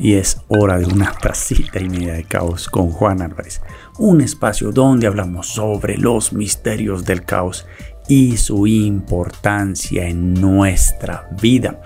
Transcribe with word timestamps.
y 0.00 0.14
es 0.14 0.40
hora 0.48 0.78
de 0.78 0.86
una 0.86 1.12
tacita 1.12 1.78
y 1.78 1.88
media 1.88 2.14
de 2.14 2.24
caos 2.24 2.68
con 2.68 2.90
Juan 2.90 3.22
Álvarez, 3.22 3.60
un 3.98 4.20
espacio 4.20 4.72
donde 4.72 5.06
hablamos 5.06 5.48
sobre 5.48 5.98
los 5.98 6.32
misterios 6.32 7.04
del 7.04 7.24
caos 7.24 7.66
y 8.08 8.38
su 8.38 8.66
importancia 8.66 10.08
en 10.08 10.34
nuestra 10.34 11.28
vida. 11.40 11.82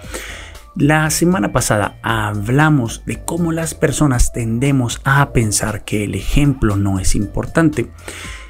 La 0.77 1.11
semana 1.11 1.53
pasada 1.53 1.99
hablamos 2.03 3.05
de 3.07 3.23
cómo 3.25 3.53
las 3.53 3.75
personas 3.75 4.33
tendemos 4.33 5.01
a 5.05 5.33
pensar 5.33 5.85
que 5.85 6.05
el 6.05 6.15
ejemplo 6.15 6.77
no 6.77 6.99
es 6.99 7.15
importante. 7.15 7.91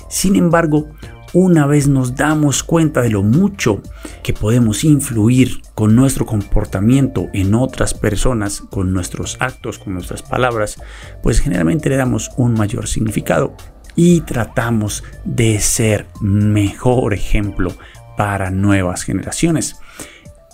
Sin 0.08 0.36
embargo, 0.36 0.88
una 1.34 1.66
vez 1.66 1.88
nos 1.88 2.14
damos 2.14 2.62
cuenta 2.62 3.02
de 3.02 3.10
lo 3.10 3.22
mucho 3.22 3.82
que 4.22 4.32
podemos 4.32 4.84
influir 4.84 5.60
con 5.74 5.96
nuestro 5.96 6.24
comportamiento 6.24 7.28
en 7.32 7.54
otras 7.54 7.92
personas, 7.92 8.60
con 8.60 8.92
nuestros 8.92 9.36
actos, 9.40 9.80
con 9.80 9.94
nuestras 9.94 10.22
palabras, 10.22 10.80
pues 11.22 11.40
generalmente 11.40 11.88
le 11.88 11.96
damos 11.96 12.30
un 12.36 12.54
mayor 12.54 12.86
significado 12.86 13.54
y 13.96 14.20
tratamos 14.20 15.02
de 15.24 15.58
ser 15.58 16.06
mejor 16.20 17.12
ejemplo 17.12 17.72
para 18.16 18.50
nuevas 18.50 19.02
generaciones. 19.02 19.76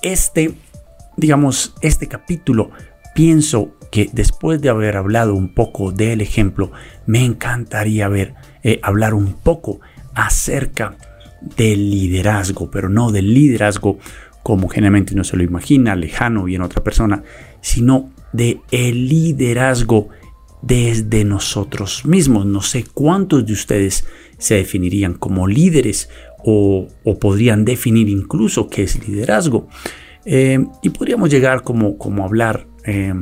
Este, 0.03 0.55
digamos, 1.19 1.75
este 1.83 2.09
capítulo 2.09 2.71
pienso 3.15 3.77
que 3.91 4.09
después 4.13 4.63
de 4.63 4.71
haber 4.71 4.97
hablado 4.97 5.35
un 5.35 5.53
poco 5.53 5.93
del 5.93 6.23
ejemplo, 6.23 6.73
me 7.05 7.23
encantaría 7.23 8.09
ver, 8.09 8.35
eh, 8.63 8.81
hablar 8.83 9.13
un 9.13 9.35
poco 9.35 9.81
acerca 10.15 10.97
del 11.57 11.91
liderazgo, 11.91 12.71
pero 12.71 12.89
no 12.89 13.11
del 13.11 13.33
liderazgo 13.33 13.99
como 14.43 14.69
generalmente 14.69 15.15
uno 15.15 15.25
se 15.25 15.37
lo 15.37 15.43
imagina, 15.43 15.95
lejano 15.95 16.49
y 16.49 16.55
en 16.55 16.63
otra 16.63 16.83
persona, 16.83 17.23
sino 17.61 18.11
de 18.33 18.61
el 18.71 19.09
liderazgo 19.09 20.09
desde 20.63 21.25
nosotros 21.25 22.05
mismos. 22.07 22.47
No 22.47 22.63
sé 22.63 22.85
cuántos 22.85 23.47
de 23.47 23.53
ustedes 23.53 24.07
se 24.39 24.55
definirían 24.55 25.15
como 25.15 25.47
líderes 25.47 26.09
o, 26.45 26.89
podrían 27.21 27.65
definir 27.65 28.09
incluso 28.09 28.69
qué 28.69 28.85
es 28.85 29.07
liderazgo. 29.07 29.69
Eh, 30.25 30.59
y 30.83 30.91
podríamos 30.91 31.31
llegar 31.31 31.63
como, 31.63 31.99
como 31.99 32.25
hablar, 32.25 32.67
eh, 32.85 33.15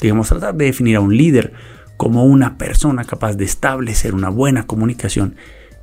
digamos, 0.00 0.28
tratar 0.28 0.54
de 0.54 0.66
definir 0.66 0.96
a 0.96 1.00
un 1.00 1.16
líder 1.16 1.52
como 1.96 2.24
una 2.24 2.56
persona 2.56 3.04
capaz 3.04 3.34
de 3.34 3.44
establecer 3.44 4.14
una 4.14 4.30
buena 4.30 4.66
comunicación 4.66 5.36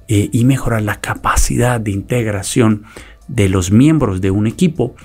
eh, 0.10 0.30
y 0.32 0.46
mejorar 0.46 0.84
la 0.84 1.02
capacidad 1.02 1.82
de 1.82 1.92
integración 1.92 2.84
de 3.28 3.50
los 3.50 3.72
miembros 3.72 4.22
de 4.22 4.32
un 4.32 4.48
equipo, 4.48 4.96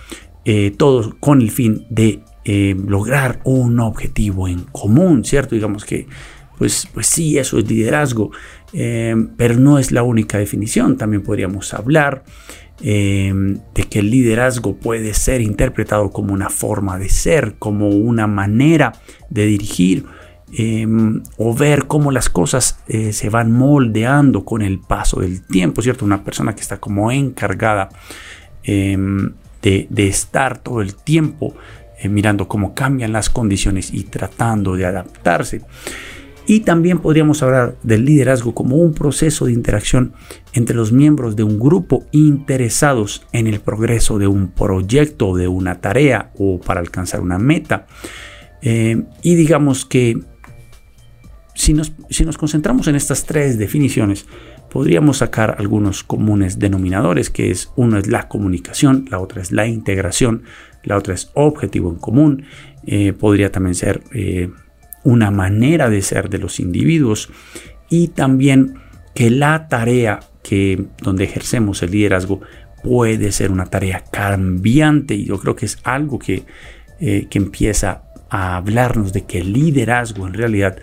eh, 0.44 0.72
todos 0.76 1.14
con 1.18 1.42
el 1.42 1.50
fin 1.50 1.86
de 1.90 2.20
eh, 2.44 2.76
lograr 2.86 3.40
un 3.42 3.80
objetivo 3.80 4.46
en 4.46 4.60
común, 4.70 5.24
¿cierto? 5.24 5.56
Digamos 5.56 5.84
que, 5.84 6.06
pues, 6.56 6.86
pues 6.94 7.08
sí, 7.08 7.36
eso 7.36 7.58
es 7.58 7.68
liderazgo, 7.68 8.30
pero 8.72 9.56
no 9.56 9.78
es 9.78 9.90
la 9.90 10.04
única 10.04 10.38
definición. 10.38 10.96
También 10.96 11.22
podríamos 11.22 11.74
hablar 11.74 12.24
de 12.80 13.84
que 13.90 13.98
el 13.98 14.10
liderazgo 14.10 14.76
puede 14.76 15.14
ser 15.14 15.40
interpretado 15.40 16.10
como 16.10 16.32
una 16.32 16.48
forma 16.48 16.98
de 16.98 17.08
ser, 17.08 17.56
como 17.58 17.88
una 17.88 18.26
manera 18.26 18.92
de 19.30 19.46
dirigir 19.46 20.04
Em, 20.54 21.22
o 21.38 21.54
ver 21.54 21.86
cómo 21.86 22.10
las 22.10 22.28
cosas 22.28 22.78
eh, 22.86 23.14
se 23.14 23.30
van 23.30 23.50
moldeando 23.52 24.44
con 24.44 24.60
el 24.60 24.80
paso 24.80 25.20
del 25.20 25.40
tiempo, 25.40 25.80
¿cierto? 25.80 26.04
Una 26.04 26.24
persona 26.24 26.54
que 26.54 26.60
está 26.60 26.76
como 26.76 27.10
encargada 27.10 27.88
em, 28.62 29.32
de, 29.62 29.88
estar 29.96 30.58
todo 30.58 30.82
el 30.82 30.94
tiempo 30.94 31.54
eh, 31.98 32.10
mirando 32.10 32.48
cómo 32.48 32.74
cambian 32.74 33.12
las 33.12 33.30
condiciones 33.30 33.94
y 33.94 34.04
tratando 34.04 34.76
de 34.76 34.84
adaptarse. 34.84 35.62
Y 36.46 36.60
también 36.60 36.98
podríamos 36.98 37.42
hablar 37.42 37.76
del 37.82 38.04
liderazgo 38.04 38.54
como 38.54 38.76
un 38.76 38.92
proceso 38.92 39.46
de 39.46 39.52
interacción 39.52 40.12
entre 40.52 40.76
los 40.76 40.92
miembros 40.92 41.34
de 41.34 41.44
un 41.44 41.58
grupo 41.58 42.04
interesados 42.12 43.26
en 43.32 43.46
el 43.46 43.60
progreso 43.60 44.18
de 44.18 44.26
un 44.26 44.48
proyecto, 44.48 45.34
de 45.34 45.48
una 45.48 45.80
tarea 45.80 46.30
o 46.36 46.60
para 46.60 46.80
alcanzar 46.80 47.22
una 47.22 47.38
meta. 47.38 47.86
Em, 48.60 49.06
y 49.22 49.34
digamos 49.34 49.86
que 49.86 50.20
si 51.54 51.74
nos, 51.74 51.92
concentramos 52.38 52.88
en 52.88 52.96
estas 52.96 53.24
tres 53.24 53.58
definiciones, 53.58 54.26
podríamos 54.70 55.18
sacar 55.18 55.56
algunos 55.58 56.02
comunes 56.02 56.58
denominadores, 56.58 57.30
que 57.30 57.50
es 57.50 57.70
uno 57.76 57.98
es 57.98 58.06
la 58.06 58.28
comunicación, 58.28 59.06
la 59.10 59.18
otra 59.18 59.42
es 59.42 59.52
la 59.52 59.66
integración, 59.66 60.44
la 60.82 60.96
otra 60.96 61.14
es 61.14 61.30
objetivo 61.34 61.90
en 61.90 61.96
común, 61.96 62.44
eh, 62.86 63.12
podría 63.12 63.52
también 63.52 63.74
ser 63.74 64.02
eh, 64.12 64.50
una 65.04 65.30
manera 65.30 65.90
de 65.90 66.02
ser 66.02 66.30
de 66.30 66.38
los 66.38 66.58
individuos 66.58 67.28
y 67.90 68.08
también 68.08 68.74
que 69.14 69.30
la 69.30 69.68
tarea 69.68 70.20
que 70.42 70.86
donde 71.02 71.24
ejercemos 71.24 71.82
el 71.82 71.90
liderazgo 71.90 72.40
puede 72.82 73.30
ser 73.30 73.52
una 73.52 73.66
tarea 73.66 74.02
cambiante 74.10 75.14
y 75.14 75.26
yo 75.26 75.38
creo 75.38 75.54
que 75.54 75.66
es 75.66 75.78
algo 75.84 76.18
que, 76.18 76.44
eh, 76.98 77.26
que 77.30 77.38
empieza 77.38 78.04
a 78.30 78.56
hablarnos 78.56 79.12
de 79.12 79.24
que 79.24 79.40
el 79.40 79.52
liderazgo 79.52 80.26
en 80.26 80.34
realidad 80.34 80.78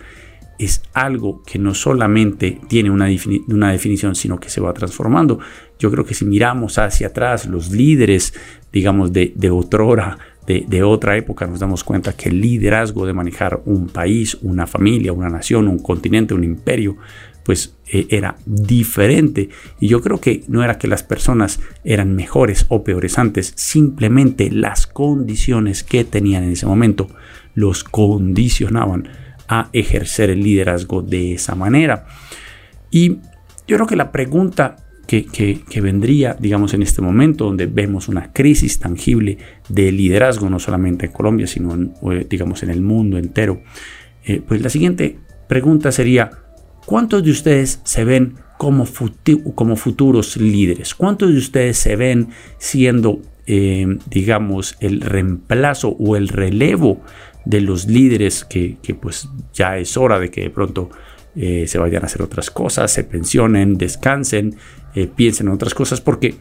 es 0.60 0.82
algo 0.92 1.42
que 1.42 1.58
no 1.58 1.74
solamente 1.74 2.60
tiene 2.68 2.90
una, 2.90 3.08
una, 3.48 3.72
definición, 3.72 4.14
sino 4.14 4.38
que 4.38 4.50
se 4.50 4.60
va 4.60 4.74
transformando. 4.74 5.38
Yo 5.78 5.90
creo 5.90 6.04
que 6.04 6.14
si 6.14 6.26
miramos 6.26 6.78
hacia 6.78 7.08
atrás, 7.08 7.46
los 7.46 7.70
líderes, 7.70 8.34
digamos, 8.70 9.12
de, 9.12 9.32
de 9.34 9.50
otrora, 9.50 10.18
de, 10.46 10.64
de, 10.68 10.82
otra 10.82 11.16
época, 11.16 11.46
nos 11.46 11.60
damos 11.60 11.82
cuenta 11.82 12.12
que 12.12 12.28
el 12.28 12.40
liderazgo 12.40 13.06
de 13.06 13.14
manejar 13.14 13.62
un 13.64 13.88
país, 13.88 14.36
una 14.42 14.66
familia, 14.66 15.12
una 15.12 15.30
nación, 15.30 15.66
un 15.66 15.78
continente, 15.78 16.34
un 16.34 16.44
imperio, 16.44 16.98
pues 17.42 17.74
eh, 17.90 18.06
era 18.10 18.36
diferente. 18.44 19.48
Y 19.80 19.88
yo 19.88 20.02
creo 20.02 20.20
que 20.20 20.44
no 20.46 20.62
era 20.62 20.76
que 20.76 20.88
las 20.88 21.02
personas 21.02 21.60
eran 21.84 22.14
mejores 22.14 22.66
o 22.68 22.84
peores 22.84 23.18
antes, 23.18 23.52
simplemente 23.56 24.50
las 24.50 24.86
condiciones 24.86 25.82
que 25.82 26.04
tenían 26.04 26.44
en 26.44 26.52
ese 26.52 26.66
momento 26.66 27.08
los 27.54 27.82
condicionaban 27.82 29.08
a 29.50 29.68
ejercer 29.72 30.30
el 30.30 30.42
liderazgo 30.42 31.02
de 31.02 31.34
esa 31.34 31.56
manera. 31.56 32.06
Y 32.90 33.18
yo 33.66 33.76
creo 33.76 33.86
que 33.86 33.96
la 33.96 34.12
pregunta 34.12 34.76
que, 35.06 35.80
vendría, 35.82 36.36
digamos, 36.38 36.72
en 36.72 36.82
este 36.82 37.02
momento 37.02 37.46
donde 37.46 37.66
vemos 37.66 38.06
una 38.06 38.32
crisis 38.32 38.78
tangible 38.78 39.38
de 39.68 39.90
liderazgo, 39.90 40.48
no 40.48 40.60
solamente 40.60 41.06
en 41.06 41.12
Colombia, 41.12 41.48
sino, 41.48 41.74
eh, 42.12 42.26
digamos, 42.30 42.62
en 42.62 42.70
el 42.70 42.80
mundo 42.80 43.18
entero, 43.18 43.60
eh, 44.24 44.40
pues 44.46 44.62
la 44.62 44.68
siguiente 44.68 45.18
pregunta 45.48 45.90
sería, 45.90 46.30
¿cuántos 46.86 47.24
de 47.24 47.32
ustedes 47.32 47.80
se 47.82 48.04
ven 48.04 48.34
como, 48.56 48.86
como 49.56 49.74
futuros 49.74 50.36
líderes? 50.36 50.94
¿Cuántos 50.94 51.32
de 51.32 51.38
ustedes 51.38 51.76
se 51.76 51.96
ven 51.96 52.28
siendo, 52.58 53.20
eh, 53.48 53.98
digamos, 54.08 54.76
el 54.78 55.00
reemplazo 55.00 55.88
o 55.98 56.14
el 56.14 56.28
relevo 56.28 57.02
de 57.44 57.60
los 57.60 57.86
líderes 57.86 58.44
que, 58.44 58.78
pues 59.00 59.28
ya 59.52 59.78
es 59.78 59.96
hora 59.96 60.18
de 60.18 60.30
que 60.30 60.42
de 60.42 60.50
pronto 60.50 60.90
eh, 61.36 61.66
se 61.66 61.78
vayan 61.78 62.02
a 62.02 62.06
hacer 62.06 62.22
otras 62.22 62.50
cosas, 62.50 62.92
se 62.92 63.04
pensionen, 63.04 63.74
descansen, 63.74 64.56
eh, 64.94 65.08
piensen 65.14 65.48
en 65.48 65.54
otras 65.54 65.74
cosas, 65.74 66.00
porque 66.00 66.34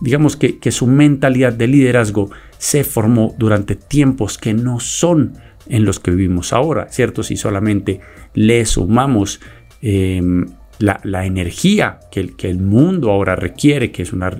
digamos 0.00 0.36
que, 0.36 0.58
su 0.70 0.86
mentalidad 0.86 1.52
de 1.52 1.66
liderazgo 1.66 2.30
se 2.58 2.84
formó 2.84 3.34
durante 3.38 3.74
tiempos 3.76 4.38
que 4.38 4.54
no 4.54 4.80
son 4.80 5.38
en 5.66 5.84
los 5.84 6.00
que 6.00 6.10
vivimos 6.10 6.52
ahora, 6.52 6.88
¿cierto? 6.90 7.22
Si 7.22 7.36
solamente 7.36 8.00
le 8.34 8.66
sumamos 8.66 9.40
em, 9.80 10.46
la, 10.78 11.24
energía 11.24 12.00
que 12.10 12.20
el, 12.20 12.36
que 12.36 12.50
el, 12.50 12.60
mundo 12.60 13.10
ahora 13.10 13.36
requiere, 13.36 13.90
que 13.92 14.02
es 14.02 14.12
una, 14.12 14.36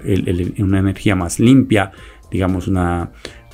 una 0.58 0.78
energía 0.78 1.16
más 1.16 1.38
limpia, 1.38 1.92
digamos 2.30 2.68
una, 2.68 3.12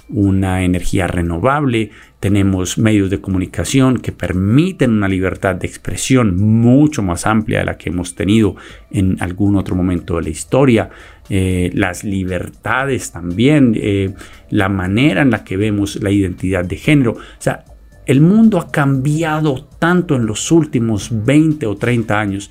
una 0.09 0.65
energía 0.65 1.07
renovable, 1.07 1.91
tenemos 2.21 2.77
medios 2.77 3.09
de 3.09 3.21
comunicación 3.21 3.99
que 3.99 4.13
permiten 4.13 4.93
una 4.93 5.09
libertad 5.09 5.55
de 5.55 5.67
expresión 5.67 6.37
mucho 6.37 7.03
más 7.03 7.27
amplia 7.27 7.61
de 7.61 7.65
la 7.65 7.79
que 7.79 7.89
hemos 7.89 8.15
tenido 8.15 8.57
en 8.91 9.17
algún 9.21 9.57
otro 9.57 9.75
momento 9.75 10.17
de 10.17 10.23
la 10.23 10.29
historia, 10.29 10.91
eh, 11.31 11.71
las 11.73 12.05
libertades 12.05 13.11
también, 13.11 13.73
eh, 13.75 14.15
la 14.51 14.69
manera 14.69 15.23
en 15.23 15.31
la 15.31 15.45
que 15.45 15.57
vemos 15.57 15.97
la 16.03 16.11
identidad 16.11 16.65
de 16.65 16.77
género. 16.77 17.13
O 17.13 17.19
sea, 17.39 17.65
el 18.05 18.21
mundo 18.21 18.59
ha 18.59 18.71
cambiado 18.71 19.67
tanto 19.79 20.15
en 20.15 20.27
los 20.27 20.53
últimos 20.53 21.25
20 21.25 21.67
o 21.67 21.77
30 21.77 22.21
años 22.21 22.51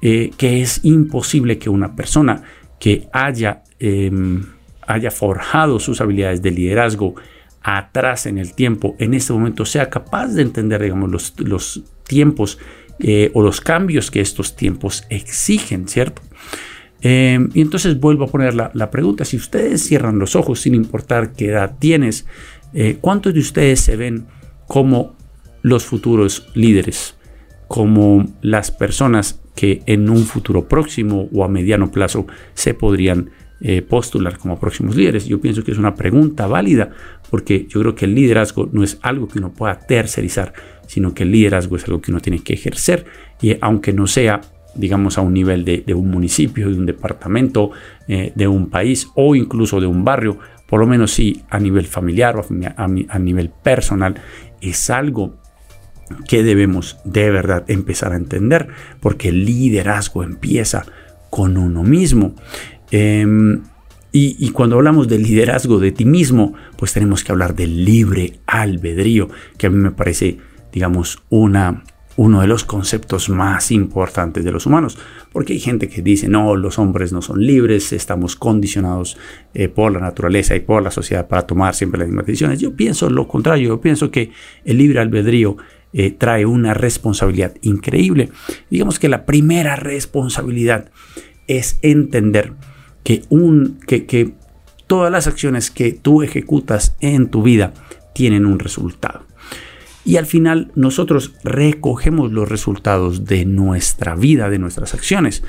eh, 0.00 0.30
que 0.38 0.62
es 0.62 0.80
imposible 0.84 1.58
que 1.58 1.68
una 1.68 1.94
persona 1.94 2.42
que 2.78 3.08
haya, 3.12 3.62
em, 3.78 4.42
haya 4.86 5.10
forjado 5.10 5.80
sus 5.80 6.00
habilidades 6.00 6.40
de 6.40 6.50
liderazgo 6.50 7.14
atrás 7.66 8.26
en 8.26 8.38
el 8.38 8.54
tiempo, 8.54 8.94
en 8.98 9.14
este 9.14 9.32
momento 9.32 9.64
sea 9.64 9.90
capaz 9.90 10.28
de 10.28 10.42
entender, 10.42 10.82
digamos, 10.82 11.10
los, 11.10 11.34
los 11.40 11.82
tiempos 12.06 12.58
eh, 12.98 13.30
o 13.34 13.42
los 13.42 13.60
cambios 13.60 14.10
que 14.10 14.20
estos 14.20 14.56
tiempos 14.56 15.04
exigen, 15.10 15.88
¿cierto? 15.88 16.22
Em, 17.02 17.50
y 17.52 17.60
entonces 17.60 18.00
vuelvo 18.00 18.24
a 18.24 18.28
poner 18.28 18.54
la, 18.54 18.90
pregunta, 18.90 19.24
si 19.24 19.36
ustedes 19.36 19.84
cierran 19.84 20.18
los 20.18 20.34
ojos 20.34 20.60
sin 20.60 20.74
importar 20.74 21.32
qué 21.32 21.50
edad 21.50 21.76
tienes, 21.78 22.26
eh, 22.72 22.98
¿cuántos 23.00 23.34
de 23.34 23.40
ustedes 23.40 23.80
se 23.80 23.96
ven 23.96 24.26
como 24.66 25.14
los 25.62 25.84
futuros 25.84 26.48
líderes, 26.54 27.16
como 27.68 28.26
las 28.40 28.70
personas 28.70 29.40
que 29.54 29.82
en 29.86 30.08
un 30.08 30.24
futuro 30.24 30.68
próximo 30.68 31.28
o 31.32 31.44
a 31.44 31.48
mediano 31.48 31.90
plazo 31.90 32.26
se 32.54 32.74
podrían 32.74 33.30
eh, 33.60 33.82
postular 33.82 34.38
como 34.38 34.58
próximos 34.58 34.96
líderes? 34.96 35.26
Yo 35.26 35.40
pienso 35.40 35.64
que 35.64 35.72
es 35.72 35.78
una 35.78 35.94
pregunta 35.94 36.46
válida 36.46 36.92
porque 37.30 37.66
yo 37.68 37.80
creo 37.80 37.94
que 37.94 38.04
el 38.04 38.14
liderazgo 38.14 38.68
no 38.72 38.82
es 38.82 38.98
algo 39.02 39.28
que 39.28 39.38
uno 39.38 39.52
pueda 39.52 39.78
tercerizar, 39.78 40.52
sino 40.86 41.14
que 41.14 41.24
el 41.24 41.32
liderazgo 41.32 41.76
es 41.76 41.84
algo 41.84 42.00
que 42.00 42.10
uno 42.10 42.20
tiene 42.20 42.40
que 42.40 42.54
ejercer 42.54 43.06
y 43.40 43.56
aunque 43.60 43.92
no 43.92 44.06
sea 44.06 44.40
digamos, 44.76 45.18
a 45.18 45.22
un 45.22 45.32
nivel 45.32 45.64
de, 45.64 45.94
un 45.94 46.10
municipio, 46.10 46.68
de 46.68 46.78
un 46.78 46.86
departamento, 46.86 47.70
eh, 48.08 48.32
de 48.34 48.46
un 48.46 48.68
país 48.68 49.08
o 49.14 49.34
incluso 49.34 49.80
de 49.80 49.86
un 49.86 50.04
barrio, 50.04 50.38
por 50.66 50.80
lo 50.80 50.86
menos 50.86 51.12
sí 51.12 51.42
a 51.48 51.58
nivel 51.58 51.86
familiar 51.86 52.36
o 52.36 52.46
a, 52.76 53.18
nivel 53.18 53.50
personal, 53.50 54.16
es 54.60 54.90
algo 54.90 55.34
que 56.28 56.42
debemos 56.42 56.98
de 57.04 57.30
verdad 57.30 57.64
empezar 57.68 58.12
a 58.12 58.16
entender, 58.16 58.68
porque 59.00 59.30
el 59.30 59.44
liderazgo 59.44 60.22
empieza 60.22 60.84
con 61.30 61.56
uno 61.56 61.82
mismo. 61.82 62.34
Em, 62.90 63.62
y, 64.18 64.50
cuando 64.50 64.76
hablamos 64.76 65.08
del 65.08 65.24
liderazgo 65.24 65.78
de 65.78 65.92
ti 65.92 66.06
mismo, 66.06 66.54
pues 66.78 66.94
tenemos 66.94 67.22
que 67.22 67.32
hablar 67.32 67.54
del 67.54 67.84
libre 67.84 68.40
albedrío, 68.46 69.28
que 69.58 69.66
a 69.66 69.70
mí 69.70 69.76
me 69.76 69.90
parece, 69.90 70.38
digamos, 70.72 71.22
una, 71.28 71.84
uno 72.16 72.40
de 72.40 72.46
los 72.46 72.64
conceptos 72.64 73.28
más 73.28 73.70
importantes 73.70 74.42
de 74.42 74.52
los 74.52 74.64
humanos, 74.64 74.96
porque 75.32 75.52
hay 75.52 75.58
gente 75.58 75.90
que 75.90 76.00
dice, 76.00 76.28
no, 76.28 76.56
los 76.56 76.78
hombres 76.78 77.12
no 77.12 77.20
son 77.20 77.44
libres, 77.44 77.92
estamos 77.92 78.36
condicionados 78.36 79.18
eh, 79.52 79.68
por 79.68 79.92
la 79.92 80.00
naturaleza 80.00 80.56
y 80.56 80.60
por 80.60 80.82
la 80.82 80.90
sociedad 80.90 81.28
para 81.28 81.46
tomar 81.46 81.74
siempre 81.74 81.98
las 81.98 82.08
mismas 82.08 82.24
decisiones. 82.24 82.58
Yo 82.58 82.74
pienso 82.74 83.10
lo 83.10 83.28
contrario, 83.28 83.68
yo 83.68 83.80
pienso 83.82 84.10
que 84.10 84.30
el 84.64 84.78
libre 84.78 85.00
albedrío 85.00 85.58
eh, 85.92 86.10
trae 86.10 86.46
una 86.46 86.72
responsabilidad 86.72 87.54
increíble. 87.60 88.30
Digamos 88.70 88.98
que 88.98 89.10
la 89.10 89.26
primera 89.26 89.76
responsabilidad 89.76 90.90
es 91.48 91.78
entender 91.82 92.54
que, 93.06 93.22
un, 93.28 93.78
que, 93.86 94.04
que 94.04 94.32
todas 94.88 95.12
las 95.12 95.28
acciones 95.28 95.70
que 95.70 95.92
tú 95.92 96.24
ejecutas 96.24 96.96
en 96.98 97.28
tu 97.28 97.44
vida 97.44 97.72
tienen 98.14 98.46
un 98.46 98.58
resultado. 98.58 99.22
Y 100.04 100.16
al 100.16 100.26
final 100.26 100.72
nosotros 100.74 101.32
recogemos 101.44 102.32
los 102.32 102.48
resultados 102.48 103.24
de 103.24 103.44
nuestra 103.44 104.16
vida, 104.16 104.50
de 104.50 104.58
nuestras 104.58 104.92
acciones. 104.92 105.44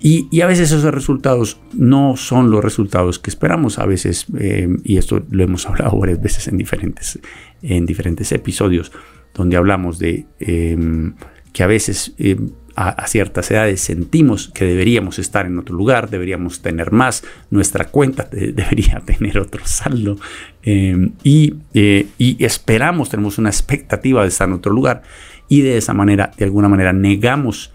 Y, 0.00 0.42
a 0.42 0.46
veces 0.46 0.70
esos 0.70 0.92
resultados 0.92 1.58
no 1.72 2.18
son 2.18 2.50
los 2.50 2.62
resultados 2.62 3.18
que 3.18 3.30
esperamos. 3.30 3.78
A 3.78 3.86
veces, 3.86 4.26
eh, 4.38 4.68
y 4.84 4.98
esto 4.98 5.24
lo 5.30 5.44
hemos 5.44 5.64
hablado 5.70 5.98
varias 5.98 6.20
veces 6.20 6.46
en 6.46 6.58
diferentes, 6.58 7.18
en 7.62 7.86
diferentes 7.86 8.32
episodios, 8.32 8.92
donde 9.32 9.56
hablamos 9.56 9.98
de 9.98 10.26
em, 10.40 11.14
que 11.54 11.62
a 11.62 11.66
veces 11.66 12.12
em, 12.18 12.50
a, 12.76 13.06
ciertas 13.06 13.50
edades 13.50 13.80
sentimos 13.80 14.48
que 14.54 14.66
deberíamos 14.66 15.18
estar 15.18 15.46
en 15.46 15.58
otro 15.58 15.74
lugar, 15.74 16.10
deberíamos 16.10 16.60
tener 16.60 16.92
más, 16.92 17.24
nuestra 17.50 17.86
cuenta 17.86 18.24
debería 18.30 19.00
tener 19.04 19.38
otro 19.38 19.62
saldo 19.66 20.16
em, 20.62 21.12
eh, 21.24 22.06
y, 22.18 22.44
esperamos, 22.44 23.08
tenemos 23.08 23.38
una 23.38 23.48
expectativa 23.48 24.22
de 24.22 24.28
estar 24.28 24.46
en 24.46 24.54
otro 24.54 24.72
lugar 24.72 25.02
y 25.48 25.62
de 25.62 25.78
esa 25.78 25.94
manera, 25.94 26.32
de 26.36 26.44
alguna 26.44 26.68
manera, 26.68 26.92
negamos 26.92 27.72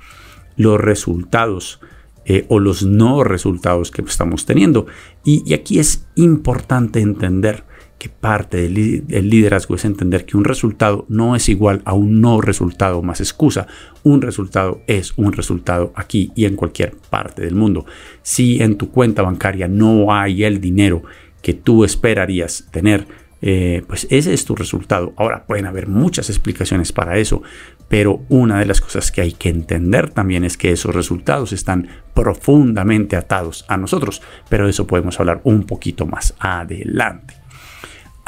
los 0.55 0.79
resultados 0.79 1.79
eh, 2.25 2.45
o 2.49 2.59
los 2.59 2.83
no 2.83 3.23
resultados 3.23 3.89
que 3.89 4.03
estamos 4.03 4.45
teniendo. 4.45 4.85
y 5.23 5.53
aquí 5.53 5.79
es 5.79 6.05
importante 6.15 6.99
entender 6.99 7.63
que 8.01 8.09
parte 8.09 8.57
del, 8.63 9.29
liderazgo 9.29 9.75
es 9.75 9.85
entender 9.85 10.25
que 10.25 10.35
un 10.35 10.43
resultado 10.43 11.05
no 11.07 11.35
es 11.35 11.47
igual 11.49 11.83
a 11.85 11.93
un 11.93 12.19
no 12.19 12.41
resultado 12.41 13.03
más 13.03 13.19
excusa. 13.19 13.67
Un 14.01 14.23
resultado 14.23 14.81
es 14.87 15.13
un 15.17 15.33
resultado 15.33 15.93
aquí 15.95 16.31
y 16.33 16.45
en 16.45 16.55
cualquier 16.55 16.95
parte 17.11 17.43
del 17.43 17.53
mundo. 17.53 17.85
Si 18.23 18.59
en 18.59 18.77
tu 18.77 18.89
cuenta 18.89 19.21
bancaria 19.21 19.67
no 19.67 20.11
hay 20.11 20.45
el 20.45 20.59
dinero 20.59 21.03
que 21.43 21.53
tú 21.53 21.83
esperarías 21.83 22.67
tener, 22.71 23.05
eh, 23.43 23.83
pues 23.87 24.07
ese 24.09 24.33
es 24.33 24.45
tu 24.45 24.55
resultado. 24.55 25.13
Ahora 25.15 25.45
pueden 25.45 25.67
haber 25.67 25.87
muchas 25.87 26.31
explicaciones 26.31 26.91
para 26.91 27.19
eso, 27.19 27.43
pero 27.87 28.25
una 28.29 28.57
de 28.57 28.65
las 28.65 28.81
cosas 28.81 29.11
que 29.11 29.21
hay 29.21 29.33
que 29.33 29.49
entender 29.49 30.09
también 30.09 30.43
es 30.43 30.57
que 30.57 30.71
esos 30.71 30.95
resultados 30.95 31.53
están 31.53 31.87
profundamente 32.15 33.15
atados 33.15 33.63
a 33.67 33.77
nosotros, 33.77 34.23
pero 34.49 34.63
de 34.63 34.71
eso 34.71 34.87
podemos 34.87 35.19
hablar 35.19 35.41
un 35.43 35.67
poquito 35.67 36.07
más 36.07 36.33
adelante 36.39 37.40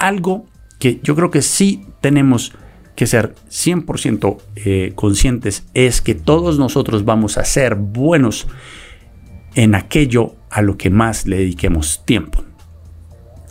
algo 0.03 0.45
que 0.79 1.00
yo 1.01 1.15
creo 1.15 1.31
que 1.31 1.41
sí 1.41 1.85
tenemos 2.01 2.53
que 2.95 3.07
ser 3.07 3.33
100% 3.50 4.38
eh, 4.55 4.91
conscientes 4.95 5.65
es 5.73 6.01
que 6.01 6.13
todos 6.13 6.59
nosotros 6.59 7.05
vamos 7.05 7.38
a 7.38 7.45
ser 7.45 7.75
buenos 7.75 8.47
en 9.55 9.75
aquello 9.75 10.35
a 10.50 10.61
lo 10.61 10.77
que 10.77 10.89
más 10.89 11.25
le 11.25 11.38
dediquemos 11.38 12.03
tiempo. 12.05 12.44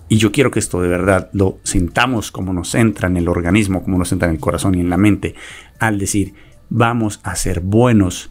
Y 0.08 0.19
yo 0.19 0.31
quiero 0.31 0.50
que 0.50 0.58
esto 0.58 0.82
de 0.82 0.88
verdad 0.88 1.31
lo 1.32 1.58
sintamos 1.62 2.31
como 2.31 2.52
nos 2.52 2.75
entra 2.75 3.08
en 3.08 3.16
el 3.16 3.28
organismo, 3.28 3.82
como 3.82 3.96
nos 3.96 4.12
entra 4.12 4.28
en 4.28 4.34
el 4.34 4.40
corazón 4.40 4.75
y 4.75 4.81
en 4.81 4.90
la 4.90 4.98
mente, 4.98 5.34
al 5.78 5.98
decir, 5.98 6.34
vamos 6.69 7.20
a 7.22 7.34
ser 7.34 7.60
buenos 7.60 8.31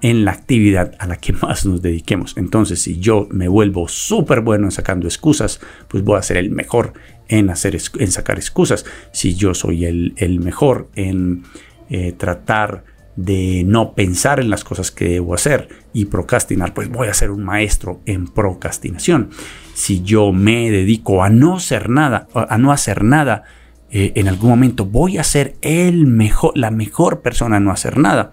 en 0.00 0.24
la 0.24 0.32
actividad 0.32 0.94
a 0.98 1.06
la 1.06 1.16
que 1.16 1.32
más 1.32 1.66
nos 1.66 1.82
dediquemos. 1.82 2.36
Entonces, 2.36 2.82
si 2.82 2.98
yo 3.00 3.26
me 3.30 3.48
vuelvo 3.48 3.88
súper 3.88 4.40
bueno 4.40 4.66
en 4.66 4.70
sacando 4.70 5.06
excusas, 5.06 5.60
pues 5.88 6.04
voy 6.04 6.18
a 6.18 6.22
ser 6.22 6.36
el 6.36 6.50
mejor 6.50 6.92
en, 7.28 7.50
hacer, 7.50 7.76
en 7.98 8.12
sacar 8.12 8.36
excusas. 8.36 8.84
Si 9.12 9.34
yo 9.34 9.54
soy 9.54 9.84
el, 9.84 10.40
mejor 10.40 10.90
en 10.94 11.42
eh, 11.90 12.12
tratar 12.12 12.84
de 13.16 13.62
no 13.64 13.94
pensar 13.94 14.40
en 14.40 14.50
las 14.50 14.64
cosas 14.64 14.90
que 14.90 15.08
debo 15.08 15.34
hacer 15.34 15.68
y 15.92 16.06
procrastinar, 16.06 16.74
pues 16.74 16.88
voy 16.88 17.08
a 17.08 17.14
ser 17.14 17.30
un 17.30 17.44
maestro 17.44 18.00
en 18.06 18.26
procrastinación. 18.26 19.30
Si 19.74 20.02
yo 20.02 20.32
me 20.32 20.70
dedico 20.70 21.22
a 21.22 21.30
no 21.30 21.56
hacer 21.56 21.88
nada, 21.88 22.28
a 22.34 22.58
no 22.58 22.72
hacer 22.72 23.04
nada, 23.04 23.44
eh, 23.90 24.12
en 24.16 24.26
algún 24.26 24.50
momento 24.50 24.84
voy 24.84 25.18
a 25.18 25.24
ser 25.24 25.54
el 25.62 26.06
mejor, 26.06 26.52
la 26.56 26.72
mejor 26.72 27.22
persona 27.22 27.58
en 27.58 27.64
no 27.64 27.70
hacer 27.70 27.96
nada. 27.96 28.32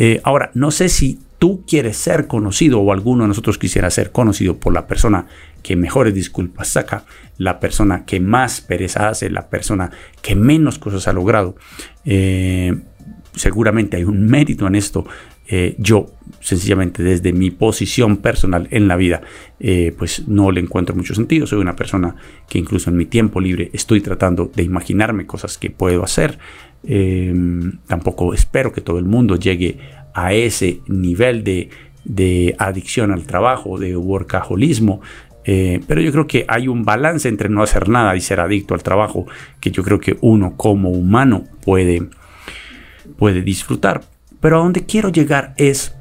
Eh, 0.00 0.20
ahora, 0.22 0.52
no 0.54 0.70
sé 0.70 0.88
si 0.88 1.18
tú 1.38 1.64
quieres 1.66 1.96
ser 1.96 2.28
conocido 2.28 2.80
o 2.80 2.92
alguno 2.92 3.24
de 3.24 3.28
nosotros 3.28 3.58
quisiera 3.58 3.90
ser 3.90 4.12
conocido 4.12 4.56
por 4.56 4.72
la 4.72 4.86
persona 4.86 5.26
que 5.62 5.74
mejores 5.74 6.14
disculpas 6.14 6.68
saca, 6.68 7.04
la 7.36 7.58
persona 7.58 8.04
que 8.04 8.20
más 8.20 8.60
pereza 8.60 9.08
hace, 9.08 9.28
la 9.28 9.48
persona 9.50 9.90
que 10.22 10.36
menos 10.36 10.78
cosas 10.78 11.08
ha 11.08 11.12
logrado. 11.12 11.56
Eh, 12.04 12.76
seguramente 13.34 13.96
hay 13.96 14.04
un 14.04 14.26
mérito 14.26 14.68
en 14.68 14.76
esto. 14.76 15.04
Eh, 15.48 15.74
yo, 15.78 16.06
sencillamente, 16.40 17.02
desde 17.02 17.32
mi 17.32 17.50
posición 17.50 18.18
personal 18.18 18.68
en 18.70 18.86
la 18.86 18.96
vida, 18.96 19.22
pues 19.96 20.28
no 20.28 20.52
le 20.52 20.60
encuentro 20.60 20.94
mucho 20.94 21.14
sentido. 21.14 21.46
Soy 21.46 21.58
una 21.58 21.74
persona 21.74 22.14
que 22.48 22.58
incluso 22.58 22.90
en 22.90 22.96
mi 22.96 23.06
tiempo 23.06 23.40
libre 23.40 23.70
estoy 23.72 24.00
tratando 24.00 24.50
de 24.54 24.62
imaginarme 24.62 25.26
cosas 25.26 25.58
que 25.58 25.70
puedo 25.70 26.04
hacer. 26.04 26.38
Tampoco 27.86 28.34
espero 28.34 28.72
que 28.72 28.80
todo 28.80 28.98
el 28.98 29.04
mundo 29.04 29.36
llegue 29.36 29.78
a 30.14 30.32
ese 30.32 30.80
nivel 30.86 31.44
de, 31.44 32.56
adicción 32.58 33.12
al 33.12 33.24
trabajo, 33.24 33.78
de 33.78 33.96
workaholismo, 33.96 35.00
eh, 35.44 35.80
pero 35.86 36.00
yo 36.00 36.12
creo 36.12 36.26
que 36.26 36.44
hay 36.48 36.68
un 36.68 36.84
balance 36.84 37.28
entre 37.28 37.48
no 37.48 37.62
hacer 37.62 37.88
nada 37.88 38.14
y 38.16 38.20
ser 38.20 38.40
adicto 38.40 38.74
al 38.74 38.82
trabajo 38.82 39.26
que 39.60 39.70
yo 39.70 39.82
creo 39.82 39.98
que 39.98 40.18
uno 40.20 40.56
como 40.56 40.90
humano 40.90 41.44
puede, 41.64 42.08
puede 43.16 43.42
disfrutar. 43.42 44.02
Pero 44.40 44.58
a 44.58 44.62
donde 44.62 44.84
quiero 44.84 45.08
llegar 45.08 45.54
es 45.56 45.94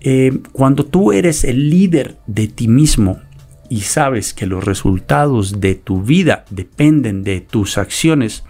eh, 0.00 0.38
cuando 0.52 0.86
tú 0.86 1.12
eres 1.12 1.44
el 1.44 1.68
líder 1.68 2.16
de 2.26 2.48
ti 2.48 2.68
mismo 2.68 3.20
y 3.68 3.82
sabes 3.82 4.34
que 4.34 4.46
los 4.46 4.64
resultados 4.64 5.60
de 5.60 5.74
tu 5.74 6.02
vida 6.02 6.44
dependen 6.50 7.22
de 7.22 7.40
tus 7.40 7.76
acciones, 7.76 8.44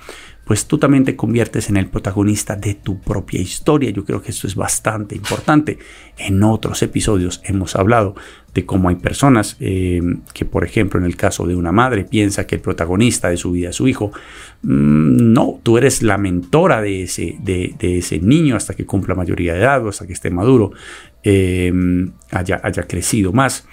pues 0.51 0.67
tú 0.67 0.79
también 0.79 1.05
te 1.05 1.15
conviertes 1.15 1.71
en 1.71 1.77
el 1.77 1.87
protagonista 1.87 2.57
de 2.57 2.75
tu 2.75 2.99
propia 2.99 3.41
historia. 3.41 3.91
Yo 3.91 4.05
creo 4.05 4.21
que 4.21 4.33
esto 4.33 4.49
es 4.49 4.57
bastante 4.57 5.15
importante. 5.15 5.79
En 6.19 6.43
otros 6.43 6.83
episodios 6.83 7.41
hemos 7.45 7.77
hablado 7.77 8.17
de 8.53 8.67
cómo 8.67 8.89
hay 8.89 8.97
personas 8.97 9.57
eh, 9.61 10.01
que, 10.35 10.45
por 10.45 10.65
ejemplo, 10.65 10.99
en 10.99 11.07
el 11.07 11.15
caso 11.15 11.47
de 11.47 11.55
una 11.55 11.71
madre, 11.71 12.03
piensa 12.03 12.49
que 12.49 12.57
el 12.57 12.61
protagonista 12.63 13.31
de 13.31 13.37
su 13.37 13.53
vida 13.53 13.71
es 13.71 13.77
su 13.77 13.87
hijo. 13.87 14.11
Mm, 14.63 15.33
no, 15.33 15.61
tú 15.63 15.79
eres 15.79 16.03
la 16.03 16.19
mentora 16.19 16.83
de 16.83 17.05
ese, 17.05 17.37
de, 17.39 17.77
ese 17.79 18.19
niño 18.19 18.57
hasta 18.57 18.75
que 18.75 18.85
cumpla 18.85 19.15
mayoría 19.15 19.53
de 19.53 19.61
edad 19.61 19.87
o 19.87 19.89
hasta 19.91 20.05
que 20.05 20.15
esté 20.15 20.31
maduro, 20.31 20.73
eh, 21.23 21.73
haya, 22.33 22.61
haya 22.65 22.83
crecido 22.89 23.33
más. 23.33 23.69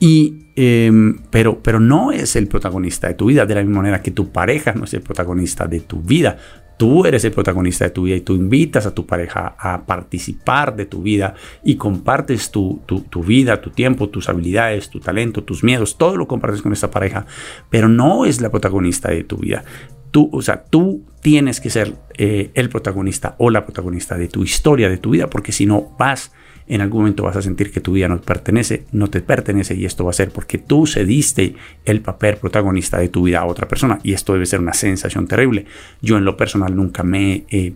Y, 0.00 0.46
em, 0.56 1.18
pero, 1.30 1.62
pero 1.62 1.78
no 1.78 2.10
es 2.10 2.34
el 2.34 2.48
protagonista 2.48 3.06
de 3.06 3.14
tu 3.14 3.26
vida, 3.26 3.44
de 3.44 3.54
la 3.54 3.62
misma 3.62 3.82
manera 3.82 4.02
que 4.02 4.10
tu 4.10 4.32
pareja 4.32 4.72
no 4.72 4.84
es 4.84 4.94
el 4.94 5.02
protagonista 5.02 5.66
de 5.66 5.80
tu 5.80 6.00
vida. 6.00 6.38
Tú 6.78 7.04
eres 7.04 7.22
el 7.26 7.32
protagonista 7.32 7.84
de 7.84 7.90
tu 7.90 8.04
vida 8.04 8.16
y 8.16 8.22
tú 8.22 8.34
invitas 8.34 8.86
a 8.86 8.94
tu 8.94 9.04
pareja 9.04 9.54
a 9.58 9.84
participar 9.84 10.74
de 10.74 10.86
tu 10.86 11.02
vida 11.02 11.34
y 11.62 11.76
compartes 11.76 12.50
tu, 12.50 12.80
tu, 12.86 13.22
vida, 13.22 13.60
tu 13.60 13.68
tiempo, 13.68 14.08
tus 14.08 14.30
habilidades, 14.30 14.88
tu 14.88 14.98
talento, 14.98 15.44
tus 15.44 15.62
miedos, 15.62 15.98
todo 15.98 16.16
lo 16.16 16.26
compartes 16.26 16.62
con 16.62 16.72
esta 16.72 16.90
pareja, 16.90 17.26
pero 17.68 17.90
no 17.90 18.24
es 18.24 18.40
la 18.40 18.50
protagonista 18.50 19.10
de 19.10 19.24
tu 19.24 19.36
vida. 19.36 19.62
Tú, 20.10 20.30
o 20.32 20.40
sea, 20.40 20.64
tú 20.64 21.04
tienes 21.20 21.60
que 21.60 21.68
ser 21.68 21.92
eh, 22.16 22.50
el 22.54 22.70
protagonista 22.70 23.34
o 23.36 23.50
la 23.50 23.66
protagonista 23.66 24.16
de 24.16 24.28
tu 24.28 24.42
historia, 24.42 24.88
de 24.88 24.96
tu 24.96 25.10
vida, 25.10 25.28
porque 25.28 25.52
si 25.52 25.66
no 25.66 25.94
vas 25.98 26.32
en 26.70 26.80
algún 26.80 27.00
momento 27.00 27.24
vas 27.24 27.36
a 27.36 27.42
sentir 27.42 27.72
que 27.72 27.80
tu 27.80 27.92
vida 27.92 28.06
no 28.06 28.20
te 28.20 28.26
pertenece, 28.26 28.84
no 28.92 29.10
te 29.10 29.20
pertenece 29.20 29.74
y 29.74 29.86
esto 29.86 30.04
va 30.04 30.10
a 30.10 30.14
ser 30.14 30.30
porque 30.30 30.56
tú 30.56 30.86
cediste 30.86 31.56
el 31.84 32.00
papel 32.00 32.36
protagonista 32.36 32.98
de 32.98 33.08
tu 33.08 33.24
vida 33.24 33.40
a 33.40 33.46
otra 33.46 33.66
persona 33.66 33.98
y 34.04 34.12
esto 34.12 34.34
debe 34.34 34.46
ser 34.46 34.60
una 34.60 34.72
sensación 34.72 35.26
terrible. 35.26 35.66
Yo 36.00 36.16
en 36.16 36.24
lo 36.24 36.36
personal 36.36 36.76
nunca 36.76 37.02
me 37.02 37.44
he 37.50 37.74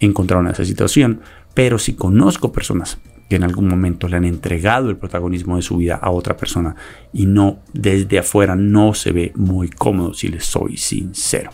encontrado 0.00 0.42
en 0.42 0.50
esa 0.50 0.64
situación, 0.64 1.20
pero 1.52 1.78
si 1.78 1.92
conozco 1.92 2.52
personas 2.52 2.98
que 3.28 3.36
en 3.36 3.44
algún 3.44 3.68
momento 3.68 4.08
le 4.08 4.16
han 4.16 4.24
entregado 4.24 4.88
el 4.88 4.96
protagonismo 4.96 5.56
de 5.56 5.62
su 5.62 5.76
vida 5.76 5.96
a 5.96 6.10
otra 6.10 6.34
persona 6.34 6.74
y 7.12 7.26
no 7.26 7.58
desde 7.74 8.18
afuera 8.18 8.56
no 8.56 8.94
se 8.94 9.12
ve 9.12 9.32
muy 9.34 9.68
cómodo 9.68 10.14
si 10.14 10.28
les 10.28 10.46
soy 10.46 10.78
sincero. 10.78 11.50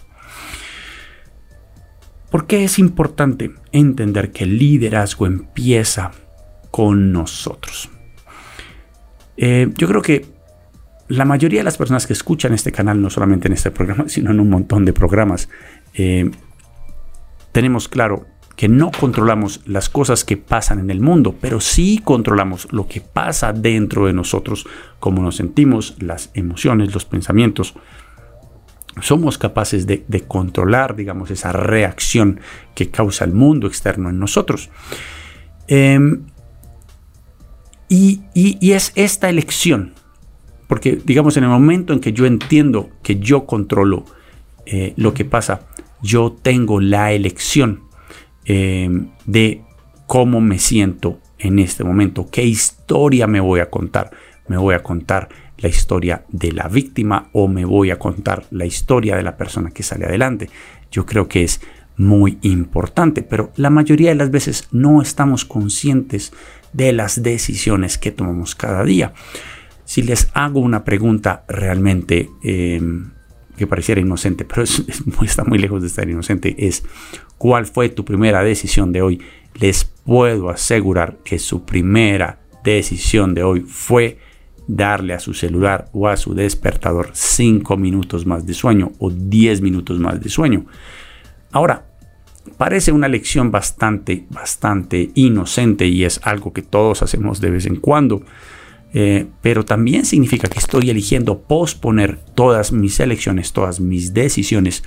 ¿Por 2.31 2.47
qué 2.47 2.63
es 2.63 2.79
importante 2.79 3.51
entender 3.73 4.31
que 4.31 4.45
el 4.45 4.59
liderazgo 4.59 5.27
empieza 5.27 6.13
con 6.71 7.13
nosotros. 7.13 7.91
Eh, 9.37 9.71
yo 9.77 9.87
creo 9.89 10.03
que 10.03 10.27
la 11.09 11.25
mayoría 11.25 11.61
de 11.61 11.65
las 11.65 11.79
personas 11.79 12.07
que 12.07 12.13
escuchan 12.13 12.53
este 12.53 12.73
canal, 12.73 13.01
no 13.01 13.11
solamente 13.11 13.49
en 13.49 13.55
este 13.55 13.71
programa, 13.71 14.05
sino 14.09 14.31
en 14.31 14.41
un 14.41 14.51
montón 14.51 14.85
de 14.85 14.93
programas, 14.93 15.49
eh, 15.95 16.31
tenemos 17.53 17.89
claro 17.89 18.27
que 18.59 18.69
no 18.69 18.91
controlamos 18.91 19.61
las 19.67 19.89
cosas 19.89 20.25
que 20.25 20.37
pasan 20.37 20.81
en 20.81 20.91
el 20.91 21.01
mundo, 21.01 21.37
pero 21.41 21.61
sí 21.61 22.01
controlamos 22.03 22.67
lo 22.73 22.89
que 22.89 23.01
pasa 23.01 23.53
dentro 23.53 24.07
de 24.07 24.13
nosotros, 24.13 24.67
cómo 24.99 25.23
nos 25.23 25.37
sentimos, 25.37 25.95
las 26.01 26.31
emociones, 26.35 26.93
los 26.93 27.05
pensamientos. 27.05 27.75
Somos 29.01 29.39
capaces 29.39 29.87
de, 29.87 30.25
controlar, 30.27 30.97
digamos, 30.97 31.31
esa 31.31 31.53
reacción 31.53 32.41
que 32.75 32.91
causa 32.91 33.25
el 33.25 33.33
mundo 33.33 33.69
externo 33.69 34.11
en 34.11 34.19
nosotros. 34.19 34.71
Em, 35.69 36.25
y, 37.89 38.21
es 38.73 38.93
esta 38.95 39.29
elección, 39.29 39.95
porque 40.67 40.99
digamos 41.05 41.37
en 41.37 41.45
el 41.45 41.51
momento 41.51 41.93
en 41.93 42.01
que 42.01 42.13
yo 42.13 42.27
entiendo 42.27 42.91
que 43.03 43.19
yo 43.19 43.47
controlo 43.47 44.05
eh, 44.67 44.93
lo 44.97 45.15
que 45.15 45.25
pasa, 45.25 45.69
yo 46.03 46.33
tengo 46.33 46.81
la 46.81 47.13
elección 47.13 47.85
em, 48.45 49.09
de 49.27 49.63
cómo 50.07 50.41
me 50.41 50.59
siento 50.59 51.21
en 51.39 51.59
este 51.59 51.85
momento, 51.85 52.29
qué 52.31 52.45
historia 52.45 53.27
me 53.27 53.41
voy 53.41 53.61
a 53.61 53.71
contar. 53.71 54.11
Me 54.49 54.57
voy 54.57 54.75
a 54.75 54.83
contar 54.83 55.29
la 55.59 55.69
historia 55.69 56.25
de 56.31 56.53
la 56.53 56.69
víctima 56.69 57.29
o 57.33 57.49
me 57.49 57.65
voy 57.65 57.91
a 57.91 57.99
contar 57.99 58.47
la 58.51 58.65
historia 58.65 59.17
de 59.17 59.23
la 59.23 59.37
persona 59.37 59.71
que 59.71 59.83
sale 59.83 60.07
adelante. 60.07 60.49
Yo 60.91 61.05
creo 61.05 61.29
que 61.29 61.45
es 61.45 61.61
muy 61.97 62.39
importante, 62.43 63.23
pero 63.23 63.53
la 63.57 63.71
mayoría 63.71 64.11
de 64.11 64.15
las 64.15 64.31
veces 64.31 64.69
no 64.71 65.03
estamos 65.03 65.45
conscientes 65.45 66.33
de 66.73 66.93
las 66.93 67.23
decisiones 67.23 67.99
que 67.99 68.11
tomamos 68.11 68.55
cada 68.55 68.85
día. 68.85 69.13
Si 69.85 70.03
les 70.03 70.29
hago 70.35 70.61
una 70.61 70.85
pregunta 70.85 71.45
realmente 71.49 72.29
em, 72.43 73.11
que 73.57 73.67
pareciera 73.67 74.01
inocente, 74.01 74.45
pero 74.45 74.63
está 75.25 75.45
muy 75.45 75.59
lejos 75.59 75.83
de 75.83 75.89
estar 75.89 76.09
inocente, 76.09 76.55
es 76.59 76.85
¿cuál 77.39 77.67
fue 77.67 77.89
tu 77.89 78.05
primera 78.05 78.43
decisión 78.43 78.93
de 78.93 79.03
hoy? 79.03 79.21
Les 79.55 79.85
puedo 79.85 80.51
asegurar 80.51 81.19
que 81.25 81.39
su 81.39 81.65
primera 81.65 82.41
decisión 82.65 83.35
de 83.35 83.43
hoy 83.43 83.61
fue 83.61 84.19
darle 84.69 85.15
a 85.15 85.19
su 85.19 85.33
celular 85.33 85.89
o 85.93 86.09
a 86.09 86.17
su 86.17 86.35
despertador 86.35 87.11
5 87.15 87.77
minutos 87.77 88.27
más 88.27 88.47
de 88.47 88.55
sueño 88.55 88.93
o 88.99 89.11
10 89.11 89.63
minutos 89.63 89.99
más 89.99 90.21
de 90.21 90.29
sueño. 90.29 90.67
Ahora, 91.51 91.87
Parece 92.57 92.93
una 92.93 93.09
lección 93.09 93.51
bastante, 93.51 94.27
bastante 94.31 95.11
inocente 95.15 95.87
y 95.87 96.05
es 96.05 96.21
algo 96.23 96.53
que 96.53 96.63
todos 96.63 97.03
hacemos 97.03 97.41
de 97.41 97.51
vez 97.51 97.67
en 97.67 97.77
cuando. 97.77 98.23
Eh, 98.95 99.27
pero 99.43 99.65
también 99.65 100.07
significa 100.07 100.49
que 100.49 100.59
estoy 100.59 100.89
eligiendo 100.89 101.43
posponer 101.43 102.19
todas 102.35 102.73
mis 102.73 102.99
elecciones, 103.01 103.53
todas 103.53 103.81
mis 103.81 104.15
decisiones, 104.15 104.83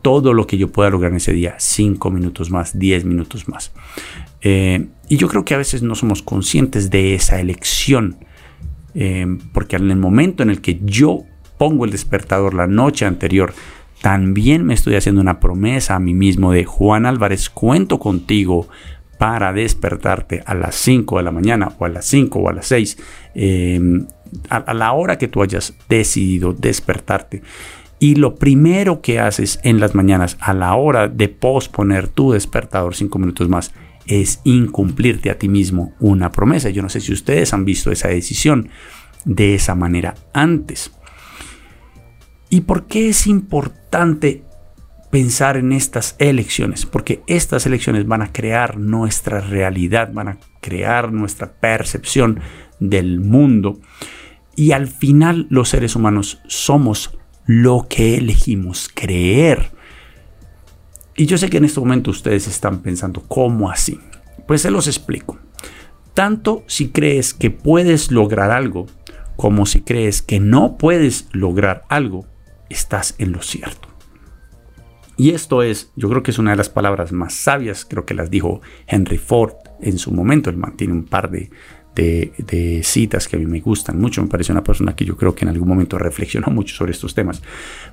todo 0.00 0.32
lo 0.32 0.46
que 0.46 0.56
yo 0.56 0.68
pueda 0.68 0.90
lograr 0.90 1.12
en 1.12 1.16
ese 1.16 1.32
día, 1.32 1.56
5 1.58 2.10
minutos 2.10 2.50
más, 2.50 2.78
10 2.78 3.04
minutos 3.04 3.48
más. 3.48 3.72
Eh, 4.40 4.86
y 5.08 5.16
yo 5.16 5.28
creo 5.28 5.44
que 5.44 5.54
a 5.54 5.58
veces 5.58 5.82
no 5.82 5.94
somos 5.94 6.22
conscientes 6.22 6.90
de 6.90 7.14
esa 7.14 7.40
elección, 7.40 8.18
eh, 8.94 9.26
porque 9.52 9.76
en 9.76 9.90
el 9.90 9.96
momento 9.96 10.42
en 10.42 10.50
el 10.50 10.60
que 10.60 10.80
yo 10.82 11.24
pongo 11.58 11.84
el 11.84 11.90
despertador 11.90 12.54
la 12.54 12.66
noche 12.66 13.06
anterior, 13.06 13.54
también 14.04 14.66
me 14.66 14.74
estoy 14.74 14.96
haciendo 14.96 15.22
una 15.22 15.40
promesa 15.40 15.94
a 15.94 15.98
mí 15.98 16.12
mismo 16.12 16.52
de 16.52 16.66
Juan 16.66 17.06
Álvarez, 17.06 17.48
cuento 17.48 17.98
contigo 17.98 18.68
para 19.16 19.54
despertarte 19.54 20.42
a 20.44 20.54
las 20.54 20.74
5 20.74 21.16
de 21.16 21.22
la 21.22 21.30
mañana 21.30 21.72
o 21.78 21.86
a 21.86 21.88
las 21.88 22.04
5 22.04 22.38
o 22.38 22.50
a 22.50 22.52
las 22.52 22.66
6, 22.66 22.98
em, 23.34 24.06
a, 24.50 24.74
la 24.74 24.92
hora 24.92 25.16
que 25.16 25.26
tú 25.26 25.42
hayas 25.42 25.72
decidido 25.88 26.52
despertarte. 26.52 27.40
Y 27.98 28.16
lo 28.16 28.34
primero 28.34 29.00
que 29.00 29.20
haces 29.20 29.58
en 29.62 29.80
las 29.80 29.94
mañanas 29.94 30.36
a 30.38 30.52
la 30.52 30.74
hora 30.74 31.08
de 31.08 31.30
posponer 31.30 32.06
tu 32.08 32.32
despertador 32.32 32.94
5 32.94 33.18
minutos 33.18 33.48
más 33.48 33.72
es 34.06 34.42
incumplirte 34.44 35.30
a 35.30 35.38
ti 35.38 35.48
mismo 35.48 35.94
una 35.98 36.30
promesa. 36.30 36.68
Yo 36.68 36.82
no 36.82 36.90
sé 36.90 37.00
si 37.00 37.14
ustedes 37.14 37.54
han 37.54 37.64
visto 37.64 37.90
esa 37.90 38.08
decisión 38.08 38.68
de 39.24 39.54
esa 39.54 39.74
manera 39.74 40.14
antes. 40.34 40.92
¿Y 42.54 42.60
por 42.60 42.86
qué 42.86 43.08
es 43.08 43.26
importante 43.26 44.44
pensar 45.10 45.56
en 45.56 45.72
estas 45.72 46.14
elecciones? 46.20 46.86
Porque 46.86 47.24
estas 47.26 47.66
elecciones 47.66 48.06
van 48.06 48.22
a 48.22 48.32
crear 48.32 48.78
nuestra 48.78 49.40
realidad, 49.40 50.12
van 50.12 50.28
a 50.28 50.38
crear 50.60 51.12
nuestra 51.12 51.52
percepción 51.54 52.38
del 52.78 53.18
mundo. 53.18 53.80
Y 54.54 54.70
al 54.70 54.86
final 54.86 55.48
los 55.50 55.70
seres 55.70 55.96
humanos 55.96 56.42
somos 56.46 57.18
lo 57.44 57.88
que 57.90 58.18
elegimos 58.18 58.88
creer. 58.88 59.72
Y 61.16 61.26
yo 61.26 61.38
sé 61.38 61.50
que 61.50 61.56
en 61.56 61.64
este 61.64 61.80
momento 61.80 62.12
ustedes 62.12 62.46
están 62.46 62.82
pensando, 62.82 63.24
¿cómo 63.26 63.68
así? 63.68 63.98
Pues 64.46 64.62
se 64.62 64.70
los 64.70 64.86
explico. 64.86 65.40
Tanto 66.14 66.62
si 66.68 66.90
crees 66.90 67.34
que 67.34 67.50
puedes 67.50 68.12
lograr 68.12 68.52
algo, 68.52 68.86
como 69.34 69.66
si 69.66 69.80
crees 69.80 70.22
que 70.22 70.38
no 70.38 70.78
puedes 70.78 71.26
lograr 71.32 71.82
algo, 71.88 72.32
estás 72.68 73.14
en 73.18 73.32
lo 73.32 73.42
cierto. 73.42 73.88
Y 75.16 75.30
esto 75.30 75.62
es, 75.62 75.92
yo 75.94 76.08
creo 76.08 76.22
que 76.22 76.32
es 76.32 76.38
una 76.38 76.50
de 76.50 76.56
las 76.56 76.68
palabras 76.68 77.12
más 77.12 77.34
sabias, 77.34 77.84
creo 77.84 78.04
que 78.04 78.14
las 78.14 78.30
dijo 78.30 78.60
Henry 78.86 79.18
Ford 79.18 79.52
en 79.80 79.98
su 79.98 80.10
momento, 80.10 80.50
él 80.50 80.56
mantiene 80.56 80.92
un 80.92 81.04
par 81.04 81.30
de, 81.30 81.50
de, 81.94 82.80
citas 82.82 83.28
que 83.28 83.36
a 83.36 83.38
mí 83.38 83.46
me 83.46 83.60
gustan 83.60 84.00
mucho, 84.00 84.22
me 84.22 84.28
parece 84.28 84.50
una 84.50 84.64
persona 84.64 84.96
que 84.96 85.04
yo 85.04 85.16
creo 85.16 85.34
que 85.34 85.44
en 85.44 85.50
algún 85.50 85.68
momento 85.68 85.98
reflexionó 85.98 86.48
mucho 86.48 86.74
sobre 86.74 86.92
estos 86.92 87.14
temas. 87.14 87.42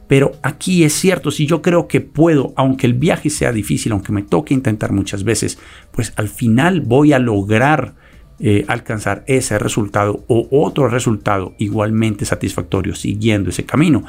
Pero 0.07 0.31
aquí 0.41 0.83
es 0.83 0.93
cierto, 0.93 1.29
si 1.29 1.45
yo 1.45 1.61
creo 1.61 1.87
que 1.87 2.01
puedo, 2.01 2.53
aunque 2.55 2.87
el 2.87 2.95
viaje 2.95 3.29
sea 3.29 3.51
difícil, 3.51 3.91
aunque 3.91 4.11
me 4.11 4.23
toque 4.23 4.53
intentar 4.53 4.91
muchas 4.91 5.23
veces, 5.23 5.59
pues 5.91 6.13
al 6.15 6.29
final 6.29 6.81
voy 6.81 7.13
a 7.13 7.19
lograr 7.19 7.95
eh, 8.39 8.65
alcanzar 8.67 9.23
ese 9.27 9.59
resultado 9.59 10.25
o 10.27 10.47
otro 10.49 10.87
resultado 10.87 11.53
igualmente 11.59 12.25
satisfactorio 12.25 12.95
siguiendo 12.95 13.51
ese 13.51 13.65
camino. 13.65 14.05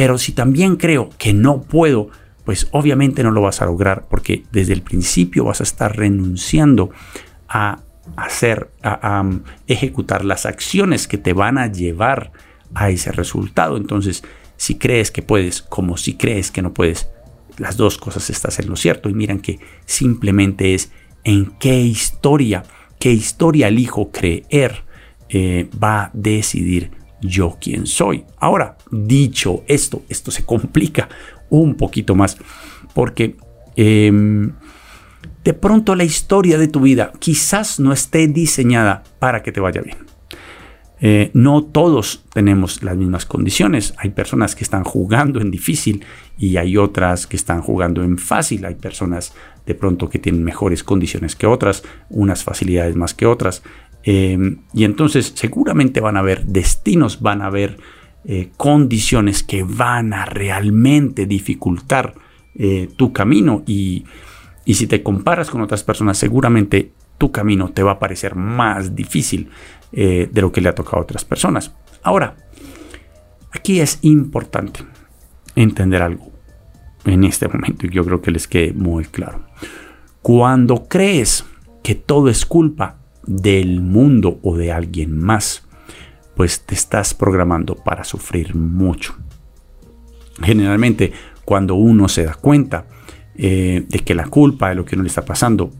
Pero 0.00 0.16
si 0.16 0.32
también 0.32 0.76
creo 0.76 1.10
que 1.18 1.34
no 1.34 1.60
puedo, 1.60 2.08
pues 2.46 2.68
obviamente 2.70 3.22
no 3.22 3.32
lo 3.32 3.42
vas 3.42 3.60
a 3.60 3.66
lograr 3.66 4.06
porque 4.08 4.44
desde 4.50 4.72
el 4.72 4.80
principio 4.80 5.44
vas 5.44 5.60
a 5.60 5.64
estar 5.64 5.94
renunciando 5.94 6.88
a 7.46 7.80
hacer, 8.16 8.70
a, 8.82 9.20
um, 9.20 9.42
ejecutar 9.66 10.24
las 10.24 10.46
acciones 10.46 11.06
que 11.06 11.18
te 11.18 11.34
van 11.34 11.58
a 11.58 11.70
llevar 11.70 12.32
a 12.72 12.88
ese 12.88 13.12
resultado. 13.12 13.76
Entonces, 13.76 14.22
si 14.56 14.76
crees 14.76 15.10
que 15.10 15.20
puedes, 15.20 15.60
como 15.60 15.98
si 15.98 16.14
crees 16.14 16.50
que 16.50 16.62
no 16.62 16.72
puedes, 16.72 17.10
las 17.58 17.76
dos 17.76 17.98
cosas 17.98 18.30
estás 18.30 18.58
en 18.58 18.70
lo 18.70 18.76
cierto. 18.76 19.10
Y 19.10 19.12
miran 19.12 19.40
que 19.40 19.60
simplemente 19.84 20.72
es 20.72 20.92
en 21.24 21.52
qué 21.60 21.78
historia, 21.78 22.62
qué 22.98 23.12
historia 23.12 23.68
elijo 23.68 24.10
creer, 24.10 24.82
eh, 25.28 25.68
va 25.78 26.04
a 26.04 26.10
decidir 26.14 26.99
yo 27.20 27.58
quién 27.60 27.86
soy. 27.86 28.24
Ahora, 28.38 28.76
dicho 28.90 29.62
esto, 29.66 30.02
esto 30.08 30.30
se 30.30 30.44
complica 30.44 31.08
un 31.48 31.74
poquito 31.74 32.14
más 32.14 32.36
porque 32.94 33.36
em, 33.76 34.52
de 35.44 35.54
pronto 35.54 35.94
la 35.94 36.04
historia 36.04 36.58
de 36.58 36.68
tu 36.68 36.80
vida 36.80 37.12
quizás 37.18 37.80
no 37.80 37.92
esté 37.92 38.26
diseñada 38.28 39.02
para 39.18 39.42
que 39.42 39.52
te 39.52 39.60
vaya 39.60 39.80
bien. 39.80 39.98
Eh, 41.02 41.30
no 41.32 41.64
todos 41.64 42.24
tenemos 42.34 42.82
las 42.82 42.96
mismas 42.96 43.24
condiciones. 43.24 43.94
Hay 43.96 44.10
personas 44.10 44.54
que 44.54 44.64
están 44.64 44.84
jugando 44.84 45.40
en 45.40 45.50
difícil 45.50 46.04
y 46.36 46.58
hay 46.58 46.76
otras 46.76 47.26
que 47.26 47.36
están 47.36 47.62
jugando 47.62 48.02
en 48.02 48.18
fácil. 48.18 48.66
Hay 48.66 48.74
personas 48.74 49.32
de 49.64 49.74
pronto 49.74 50.10
que 50.10 50.18
tienen 50.18 50.44
mejores 50.44 50.84
condiciones 50.84 51.36
que 51.36 51.46
otras, 51.46 51.82
unas 52.10 52.44
facilidades 52.44 52.96
más 52.96 53.14
que 53.14 53.24
otras. 53.24 53.62
Em, 54.02 54.58
y 54.72 54.84
entonces 54.84 55.32
seguramente 55.34 56.00
van 56.00 56.16
a 56.16 56.20
haber 56.20 56.46
destinos, 56.46 57.20
van 57.20 57.42
a 57.42 57.46
haber 57.46 57.76
eh, 58.24 58.50
condiciones 58.56 59.42
que 59.42 59.62
van 59.62 60.12
a 60.12 60.24
realmente 60.24 61.26
dificultar 61.26 62.14
eh, 62.54 62.88
tu 62.96 63.12
camino 63.12 63.62
y, 63.66 64.04
y 64.64 64.74
si 64.74 64.86
te 64.86 65.02
comparas 65.02 65.50
con 65.50 65.60
otras 65.60 65.84
personas 65.84 66.18
seguramente 66.18 66.92
tu 67.20 67.30
camino 67.30 67.70
te 67.70 67.82
va 67.82 67.92
a 67.92 67.98
parecer 67.98 68.34
más 68.34 68.96
difícil 68.96 69.50
eh, 69.92 70.28
de 70.32 70.40
lo 70.40 70.50
que 70.50 70.62
le 70.62 70.70
ha 70.70 70.74
tocado 70.74 70.98
a 70.98 71.02
otras 71.02 71.24
personas. 71.24 71.74
Ahora, 72.02 72.36
aquí 73.52 73.80
es 73.80 73.98
importante 74.00 74.80
entender 75.54 76.00
algo 76.00 76.30
en 77.04 77.24
este 77.24 77.46
momento 77.48 77.86
y 77.86 77.90
yo 77.90 78.04
creo 78.04 78.22
que 78.22 78.30
les 78.30 78.48
quede 78.48 78.72
muy 78.72 79.04
claro. 79.04 79.44
Cuando 80.22 80.88
crees 80.88 81.44
que 81.82 81.94
todo 81.94 82.30
es 82.30 82.46
culpa 82.46 82.99
del 83.30 83.80
mundo 83.80 84.40
o 84.42 84.56
de 84.56 84.72
alguien 84.72 85.16
más, 85.16 85.62
pues 86.34 86.62
te 86.62 86.74
estás 86.74 87.14
programando 87.14 87.76
para 87.76 88.02
sufrir 88.02 88.56
mucho. 88.56 89.14
Generalmente, 90.42 91.12
cuando 91.44 91.76
uno 91.76 92.08
se 92.08 92.24
da 92.24 92.34
cuenta 92.34 92.86
eh, 93.36 93.84
de 93.88 93.98
que 94.00 94.16
la 94.16 94.26
culpa 94.26 94.70
de 94.70 94.74
lo 94.74 94.84
que 94.84 94.96
no 94.96 95.02
le 95.02 95.08
está 95.08 95.24
pasando 95.24 95.70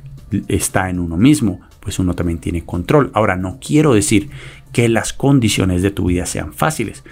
está 0.46 0.90
en 0.90 1.00
uno 1.00 1.16
mismo, 1.16 1.60
pues 1.80 1.98
uno 1.98 2.14
también 2.14 2.38
tiene 2.38 2.64
control. 2.64 3.10
Ahora, 3.14 3.36
no 3.36 3.58
quiero 3.60 3.94
decir 3.94 4.30
que 4.72 4.88
las 4.88 5.12
condiciones 5.12 5.82
de 5.82 5.90
tu 5.90 6.04
vida 6.04 6.26
sean 6.26 6.52
fáciles, 6.52 7.02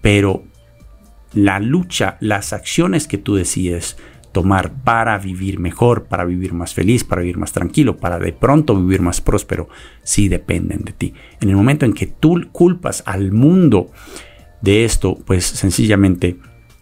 pero 0.00 0.44
la 1.34 1.60
lucha, 1.60 2.16
las 2.20 2.54
acciones 2.54 3.06
que 3.06 3.18
tú 3.18 3.34
decides 3.34 3.98
tomar 4.32 4.72
para 4.82 5.18
vivir 5.18 5.58
mejor, 5.58 6.04
para 6.04 6.24
vivir 6.24 6.54
más 6.54 6.74
feliz, 6.74 7.04
para 7.04 7.22
vivir 7.22 7.38
más 7.38 7.52
tranquilo, 7.52 7.96
para 7.96 8.18
de 8.18 8.32
pronto 8.32 8.74
vivir 8.74 9.02
más 9.02 9.20
próspero, 9.20 9.68
sí 10.02 10.28
dependen 10.28 10.84
de 10.84 10.92
ti. 10.92 11.14
En 11.40 11.50
el 11.50 11.56
momento 11.56 11.86
en 11.86 11.92
que 11.92 12.06
tú 12.06 12.40
culpas 12.50 13.02
al 13.06 13.32
mundo 13.32 13.90
de 14.62 14.84
esto, 14.84 15.18
pues 15.26 15.44
sencillamente 15.44 16.38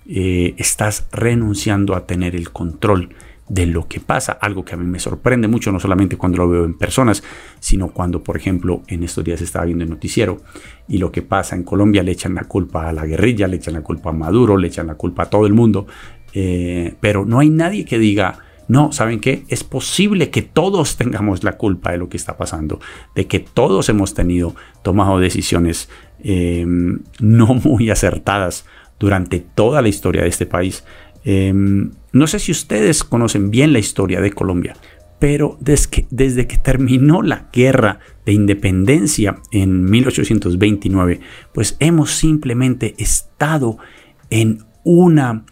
eh, 0.06 0.54
estás 0.56 1.06
renunciando 1.12 1.94
a 1.94 2.06
tener 2.06 2.34
el 2.34 2.50
control 2.50 3.10
de 3.50 3.66
lo 3.66 3.88
que 3.88 3.98
pasa, 3.98 4.32
algo 4.32 4.64
que 4.64 4.74
a 4.74 4.78
mí 4.78 4.86
me 4.86 5.00
sorprende 5.00 5.48
mucho, 5.48 5.72
no 5.72 5.80
solamente 5.80 6.16
cuando 6.16 6.38
lo 6.38 6.48
veo 6.48 6.64
en 6.64 6.78
personas, 6.78 7.24
sino 7.58 7.88
cuando, 7.88 8.22
por 8.22 8.36
ejemplo, 8.36 8.82
en 8.86 9.02
estos 9.02 9.24
días 9.24 9.42
estaba 9.42 9.64
viendo 9.64 9.82
el 9.82 9.90
noticiero 9.90 10.38
y 10.86 10.98
lo 10.98 11.10
que 11.10 11.22
pasa 11.22 11.56
en 11.56 11.64
Colombia 11.64 12.04
le 12.04 12.12
echan 12.12 12.36
la 12.36 12.44
culpa 12.44 12.88
a 12.88 12.92
la 12.92 13.04
guerrilla, 13.06 13.48
le 13.48 13.56
echan 13.56 13.74
la 13.74 13.82
culpa 13.82 14.10
a 14.10 14.12
Maduro, 14.12 14.56
le 14.56 14.68
echan 14.68 14.86
la 14.86 14.94
culpa 14.94 15.24
a 15.24 15.30
todo 15.30 15.46
el 15.46 15.52
mundo, 15.52 15.88
eh, 16.34 16.94
pero 17.00 17.24
no 17.24 17.40
hay 17.40 17.50
nadie 17.50 17.84
que 17.84 17.98
diga, 17.98 18.38
no, 18.68 18.92
¿saben 18.92 19.18
qué? 19.18 19.42
Es 19.48 19.64
posible 19.64 20.30
que 20.30 20.42
todos 20.42 20.96
tengamos 20.96 21.42
la 21.42 21.56
culpa 21.56 21.90
de 21.90 21.98
lo 21.98 22.08
que 22.08 22.16
está 22.16 22.36
pasando, 22.36 22.78
de 23.16 23.26
que 23.26 23.40
todos 23.40 23.88
hemos 23.88 24.14
tenido, 24.14 24.54
tomado 24.82 25.18
decisiones 25.18 25.88
eh, 26.22 26.64
no 27.18 27.46
muy 27.54 27.90
acertadas 27.90 28.64
durante 29.00 29.40
toda 29.40 29.82
la 29.82 29.88
historia 29.88 30.22
de 30.22 30.28
este 30.28 30.46
país. 30.46 30.84
Em, 31.24 31.90
no 32.12 32.26
sé 32.28 32.38
si 32.38 32.52
ustedes 32.52 33.02
conocen 33.02 33.50
bien 33.50 33.72
la 33.72 33.80
historia 33.80 34.20
de 34.20 34.30
Colombia, 34.30 34.76
pero 35.18 35.58
desde 35.60 35.90
que, 35.90 36.06
desde 36.10 36.46
que, 36.46 36.56
terminó 36.56 37.22
la 37.22 37.48
guerra 37.52 37.98
de 38.24 38.32
independencia 38.32 39.36
en 39.50 39.84
1829, 39.84 41.20
pues 41.52 41.76
hemos 41.80 42.12
simplemente 42.12 42.94
estado 42.98 43.78
en 44.30 44.64
una 44.84 45.44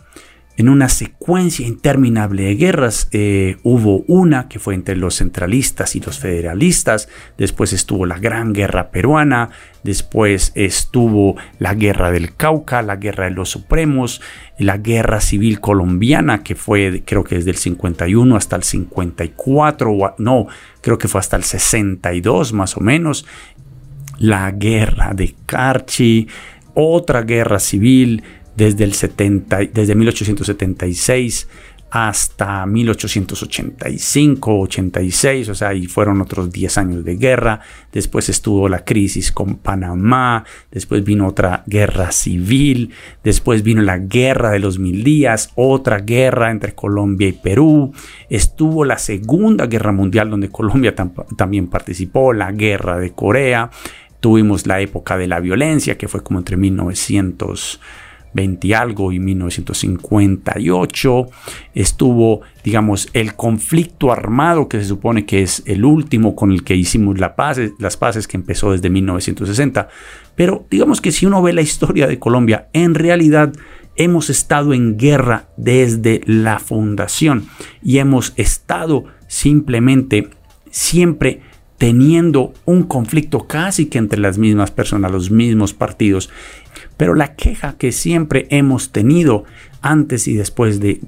en 0.58 0.68
una 0.68 0.88
secuencia 0.88 1.66
interminable 1.66 2.42
de 2.42 2.56
guerras. 2.56 3.08
Eh, 3.12 3.56
hubo 3.62 4.04
una 4.08 4.48
que 4.48 4.58
fue 4.58 4.74
entre 4.74 4.96
los 4.96 5.14
centralistas 5.14 5.94
y 5.94 6.00
los 6.00 6.18
federalistas, 6.18 7.08
después 7.38 7.72
estuvo 7.72 8.06
la 8.06 8.18
Gran 8.18 8.52
Guerra 8.52 8.90
Peruana, 8.90 9.50
después 9.84 10.50
estuvo 10.56 11.36
la 11.60 11.74
Guerra 11.74 12.10
del 12.10 12.34
Cauca, 12.34 12.82
la 12.82 12.96
Guerra 12.96 13.26
de 13.26 13.30
los 13.30 13.50
Supremos, 13.50 14.20
la 14.58 14.78
Guerra 14.78 15.20
Civil 15.20 15.60
Colombiana, 15.60 16.42
que 16.42 16.56
fue 16.56 17.04
creo 17.06 17.22
que 17.22 17.36
desde 17.36 17.50
el 17.50 17.56
51 17.56 18.36
hasta 18.36 18.56
el 18.56 18.64
54, 18.64 20.16
no, 20.18 20.48
creo 20.80 20.98
que 20.98 21.06
fue 21.06 21.20
hasta 21.20 21.36
el 21.36 21.44
62 21.44 22.52
más 22.52 22.76
o 22.76 22.80
menos, 22.80 23.26
la 24.18 24.50
Guerra 24.50 25.12
de 25.14 25.36
Carchi, 25.46 26.26
otra 26.80 27.22
guerra 27.22 27.58
civil, 27.58 28.22
desde, 28.58 28.82
el 28.82 28.92
70, 28.92 29.58
desde 29.72 29.94
1876 29.94 31.48
hasta 31.90 32.66
1885, 32.66 34.60
86, 34.60 35.48
o 35.48 35.54
sea, 35.54 35.72
y 35.72 35.86
fueron 35.86 36.20
otros 36.20 36.52
10 36.52 36.76
años 36.76 37.04
de 37.04 37.16
guerra. 37.16 37.60
Después 37.92 38.28
estuvo 38.28 38.68
la 38.68 38.84
crisis 38.84 39.32
con 39.32 39.56
Panamá, 39.56 40.44
después 40.70 41.02
vino 41.02 41.26
otra 41.26 41.62
guerra 41.66 42.12
civil, 42.12 42.92
después 43.24 43.62
vino 43.62 43.80
la 43.80 43.96
guerra 43.96 44.50
de 44.50 44.58
los 44.58 44.78
mil 44.78 45.02
días, 45.02 45.50
otra 45.54 46.00
guerra 46.00 46.50
entre 46.50 46.74
Colombia 46.74 47.28
y 47.28 47.32
Perú. 47.32 47.94
Estuvo 48.28 48.84
la 48.84 48.98
Segunda 48.98 49.66
Guerra 49.66 49.92
Mundial 49.92 50.28
donde 50.28 50.50
Colombia 50.50 50.94
también 50.94 51.68
participó, 51.68 52.34
la 52.34 52.52
guerra 52.52 52.98
de 52.98 53.12
Corea. 53.12 53.70
Tuvimos 54.20 54.66
la 54.66 54.80
época 54.80 55.16
de 55.16 55.28
la 55.28 55.40
violencia 55.40 55.96
que 55.96 56.08
fue 56.08 56.22
como 56.22 56.40
entre 56.40 56.58
1900 56.58 57.80
20 58.38 58.74
algo 58.76 59.10
y 59.10 59.18
1958 59.18 61.26
estuvo, 61.74 62.42
digamos, 62.62 63.08
el 63.12 63.34
conflicto 63.34 64.12
armado 64.12 64.68
que 64.68 64.78
se 64.78 64.84
supone 64.84 65.26
que 65.26 65.42
es 65.42 65.64
el 65.66 65.84
último 65.84 66.36
con 66.36 66.52
el 66.52 66.62
que 66.62 66.76
hicimos 66.76 67.18
la 67.18 67.34
paz, 67.34 67.58
las 67.80 67.96
paces 67.96 68.28
que 68.28 68.36
empezó 68.36 68.70
desde 68.70 68.90
1960. 68.90 69.88
Pero 70.36 70.64
digamos 70.70 71.00
que 71.00 71.10
si 71.10 71.26
uno 71.26 71.42
ve 71.42 71.52
la 71.52 71.62
historia 71.62 72.06
de 72.06 72.20
Colombia, 72.20 72.68
en 72.72 72.94
realidad 72.94 73.52
hemos 73.96 74.30
estado 74.30 74.72
en 74.72 74.96
guerra 74.96 75.48
desde 75.56 76.20
la 76.24 76.60
fundación 76.60 77.48
y 77.82 77.98
hemos 77.98 78.34
estado 78.36 79.06
simplemente 79.26 80.30
siempre 80.70 81.40
teniendo 81.78 82.52
un 82.64 82.82
conflicto 82.82 83.46
casi 83.46 83.86
que 83.86 83.98
entre 83.98 84.20
las 84.20 84.36
mismas 84.36 84.70
personas, 84.70 85.10
los 85.10 85.30
mismos 85.30 85.72
partidos. 85.72 86.28
Pero 86.98 87.14
la 87.14 87.34
queja 87.34 87.78
que 87.78 87.92
siempre 87.92 88.46
hemos 88.50 88.92
tenido 88.92 89.44
antes 89.80 90.28
y 90.28 90.34
después 90.34 90.80
de, 90.80 91.00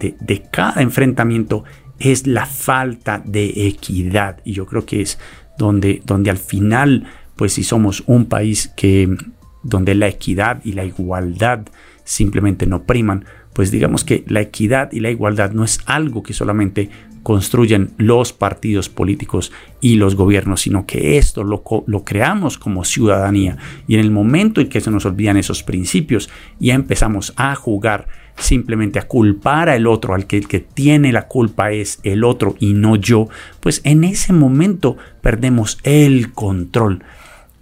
cada 0.51 0.81
enfrentamiento 0.81 1.65
es 1.99 2.27
la 2.27 2.47
falta 2.47 3.23
de 3.23 3.67
equidad. 3.67 4.41
Y 4.45 4.55
yo 4.55 4.65
creo 4.65 4.87
que 4.87 5.03
es 5.03 5.19
donde, 5.59 6.01
donde 6.07 6.31
al 6.31 6.39
final, 6.39 7.07
pues 7.37 7.53
si 7.53 7.65
somos 7.65 8.05
un 8.07 8.27
país 8.27 8.73
que 8.75 9.15
donde 9.63 9.95
la 9.95 10.09
equidad 10.09 10.63
y 10.65 10.73
la 10.73 10.85
igualdad 10.85 11.67
simplemente 12.05 12.67
no 12.67 12.85
priman, 12.85 13.27
pues 13.61 13.71
digamos 13.71 14.05
que 14.05 14.25
la 14.27 14.41
equidad 14.41 14.91
y 14.91 15.01
la 15.01 15.11
igualdad 15.11 15.51
no 15.51 15.65
es 15.65 15.81
algo 15.85 16.23
que 16.23 16.33
solamente 16.33 16.89
construyen 17.23 17.91
los 17.99 18.33
partidos 18.33 18.89
políticos 18.89 19.53
y 19.83 19.97
los 19.97 20.15
gobiernos, 20.15 20.63
sino 20.63 20.87
que 20.87 21.19
esto 21.19 21.45
lo, 21.45 21.63
lo, 21.87 22.03
creamos 22.03 22.57
como 22.57 22.87
ciudadanía. 22.87 23.59
Y 23.87 23.97
en 23.97 24.01
el 24.01 24.11
momento 24.11 24.63
en 24.63 24.71
que 24.71 24.81
se 24.81 24.91
nos 24.91 25.05
olvidan 25.05 25.37
esos 25.37 25.63
principios, 25.63 26.31
ya 26.59 26.73
empezamos 26.73 27.35
a 27.37 27.55
jugar 27.55 28.09
simplemente 28.37 28.99
a 28.99 29.07
culpar 29.07 29.69
al 29.69 29.87
otro, 29.87 30.15
al 30.15 30.27
que 30.27 30.39
el 30.39 30.49
que 30.49 30.61
tiene 30.61 31.13
la 31.13 31.29
culpa 31.29 31.71
es 31.71 32.01
el 32.03 32.25
otro 32.25 32.57
y 32.61 32.73
no 32.73 32.97
yo, 32.97 33.29
pues 33.61 33.83
en 33.85 34.05
ese 34.05 34.33
momento 34.33 34.97
perdemos 35.21 35.77
el 35.83 36.33
control. 36.33 37.05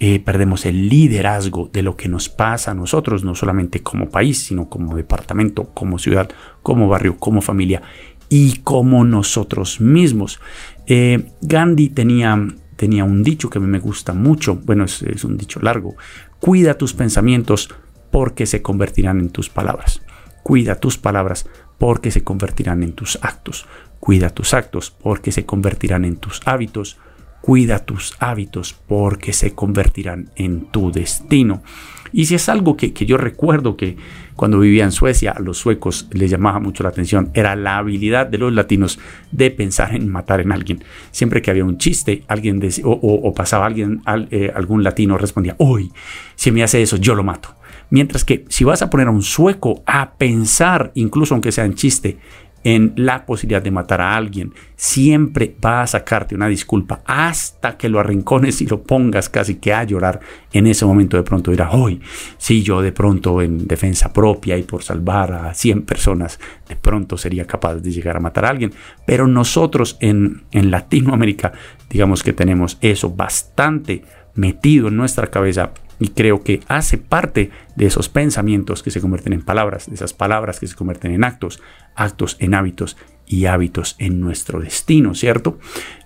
Eh, 0.01 0.21
perdemos 0.21 0.65
el 0.65 0.89
liderazgo 0.89 1.69
de 1.73 1.83
lo 1.83 1.97
que 1.97 2.09
nos 2.09 2.29
pasa 2.29 2.71
a 2.71 2.75
nosotros, 2.75 3.25
no 3.25 3.35
solamente 3.35 3.83
como 3.83 4.11
país, 4.11 4.45
sino 4.45 4.69
como 4.69 4.97
departamento, 4.97 5.71
como 5.75 5.99
ciudad, 5.99 6.31
como 6.63 6.89
barrio, 6.89 7.17
como 7.17 7.41
familia 7.41 7.83
y 8.29 8.59
como 8.59 9.05
nosotros 9.05 9.81
mismos. 9.81 10.41
Eh, 10.87 11.33
Gandhi 11.41 11.89
tenía, 11.89 12.39
tenía 12.77 13.03
un 13.03 13.25
dicho 13.25 13.51
que 13.51 13.59
a 13.59 13.61
mí 13.61 13.67
me 13.67 13.81
gusta 13.81 14.13
mucho, 14.13 14.55
bueno, 14.55 14.85
es, 14.85 15.03
es 15.03 15.25
un 15.25 15.37
dicho 15.37 15.59
largo, 15.61 15.97
cuida 16.39 16.75
tus 16.75 16.95
pensamientos 16.95 17.69
porque 18.13 18.47
se 18.47 18.63
convertirán 18.63 19.19
en 19.19 19.31
tus 19.31 19.51
palabras. 19.51 20.03
Cuida 20.45 20.77
tus 20.77 20.97
palabras 20.97 21.47
porque 21.77 22.11
se 22.11 22.23
convertirán 22.25 22.83
en 22.83 22.93
tus 22.93 23.19
actos. 23.23 23.67
Cuida 24.01 24.31
tus 24.31 24.55
actos 24.55 24.91
porque 24.91 25.33
se 25.33 25.45
convertirán 25.45 26.05
en 26.05 26.17
tus 26.17 26.41
hábitos. 26.47 26.99
Cuida 27.49 27.79
tus 27.79 28.15
hábitos 28.19 28.75
porque 28.75 29.33
se 29.33 29.55
convertirán 29.55 30.29
en 30.37 30.67
tu 30.67 30.93
destino. 30.93 31.63
Y 32.13 32.27
si 32.27 32.35
es 32.35 32.47
algo 32.51 32.77
que, 32.77 32.93
yo 32.93 33.17
recuerdo 33.17 33.75
que 33.75 33.97
cuando 34.37 34.59
vivía 34.59 34.85
en 34.85 34.93
Suecia 34.93 35.31
a 35.31 35.41
los 35.41 35.57
suecos 35.57 36.09
les 36.13 36.31
llamaba 36.31 36.61
mucho 36.61 36.83
la 36.83 36.91
atención, 36.91 37.31
era 37.33 37.57
la 37.57 37.79
habilidad 37.79 38.27
de 38.27 38.37
los 38.37 38.53
latinos 38.53 38.99
de 39.33 39.51
pensar 39.51 39.95
en 39.95 40.11
matar 40.11 40.43
en 40.43 40.53
alguien. 40.53 40.85
Siempre 41.11 41.41
que 41.41 41.51
había 41.51 41.65
un 41.65 41.79
chiste, 41.79 42.23
alguien 42.29 42.61
o, 42.85 43.33
pasaba 43.33 43.65
alguien, 43.65 44.03
eh, 44.31 44.53
algún 44.55 44.85
latino 44.85 45.17
respondía, 45.17 45.57
hoy, 45.57 45.91
si 46.35 46.53
me 46.53 46.63
hace 46.63 46.83
eso, 46.83 46.99
yo 46.99 47.15
lo 47.15 47.25
mato. 47.25 47.55
Mientras 47.89 48.27
que 48.27 48.45
si 48.51 48.65
vas 48.65 48.83
a 48.83 48.91
poner 48.91 49.07
a 49.07 49.11
un 49.11 49.23
sueco 49.23 49.83
a 49.87 50.17
pensar, 50.17 50.93
incluso 50.97 51.33
aunque 51.33 51.51
sea 51.51 51.65
en 51.65 51.77
chiste, 51.77 52.19
en 52.75 52.93
la 52.97 53.25
posibilidad 53.25 53.63
de 53.63 53.71
matar 53.71 54.03
a 54.03 54.15
alguien, 54.15 54.53
siempre 54.77 55.57
va 55.65 55.81
a 55.81 55.87
sacarte 55.87 56.35
una 56.35 56.49
disculpa 56.49 57.01
hasta 57.07 57.79
que 57.79 57.89
lo 57.89 57.99
arrincones 57.99 58.61
y 58.61 58.67
lo 58.67 58.83
pongas 58.83 59.31
casi 59.31 59.55
que 59.55 59.73
a 59.73 59.85
llorar. 59.85 60.21
En 60.53 60.67
ese 60.67 60.85
momento 60.85 61.17
de 61.17 61.23
pronto 61.23 61.51
dirá, 61.51 61.71
hoy, 61.71 61.99
si 62.37 62.63
yo 62.63 62.83
de 62.83 62.93
pronto 62.93 63.41
en 63.41 63.67
defensa 63.67 64.13
propia 64.13 64.59
y 64.59 64.65
por 64.65 64.83
salvar 64.83 65.33
a 65.33 65.55
100 65.55 65.83
personas, 65.85 66.39
de 66.69 66.77
pronto 66.77 67.17
sería 67.17 67.47
capaz 67.47 67.77
de 67.77 67.91
llegar 67.91 68.19
a 68.19 68.21
matar 68.21 68.45
a 68.45 68.51
alguien. 68.51 68.75
Pero 69.07 69.27
nosotros 69.27 69.97
en, 70.01 70.43
en 70.51 70.71
Latinoamérica, 70.71 71.53
digamos 71.89 72.23
que 72.23 72.35
tenemos 72.35 72.77
eso 72.83 73.09
bastante 73.09 74.03
metido 74.35 74.89
en 74.89 74.97
nuestra 74.99 75.29
cabeza 75.29 75.73
y 75.99 76.09
creo 76.09 76.43
que 76.43 76.61
hace 76.69 76.99
parte 76.99 77.51
de 77.77 77.87
esos 77.87 78.09
pensamientos 78.09 78.83
que 78.83 78.91
se 78.91 79.01
convierten 79.01 79.33
en 79.33 79.43
palabras, 79.43 79.89
de 79.89 79.95
esas 79.95 80.13
palabras 80.13 80.61
que 80.61 80.67
se 80.67 80.77
convierten 80.77 81.13
en 81.13 81.25
actos, 81.25 81.61
actos 81.95 82.37
en 82.41 82.55
hábitos 82.55 82.97
y 83.27 83.47
hábitos 83.47 83.95
en 83.99 84.21
nuestro 84.21 84.61
destino, 84.61 85.15
¿cierto? 85.15 85.59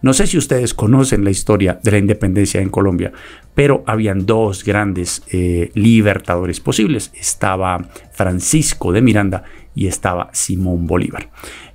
No 0.02 0.12
sé 0.12 0.26
si 0.26 0.38
ustedes 0.38 0.74
conocen 0.74 1.24
la 1.24 1.31
historia 1.31 1.78
de 1.83 1.92
la 1.92 1.98
independencia 1.98 2.61
en 2.61 2.68
Colombia, 2.68 3.12
pero 3.55 3.85
habían 3.87 4.26
dos 4.26 4.64
grandes 4.64 5.22
eh, 5.31 5.70
libertadores 5.74 6.61
posibles. 6.61 7.12
Estaba 7.14 7.88
Francisco 8.12 8.92
de 8.92 9.02
Miranda 9.02 9.44
y 9.74 9.87
estaba 9.87 10.31
Simón 10.33 10.87
Bolívar. 10.87 11.31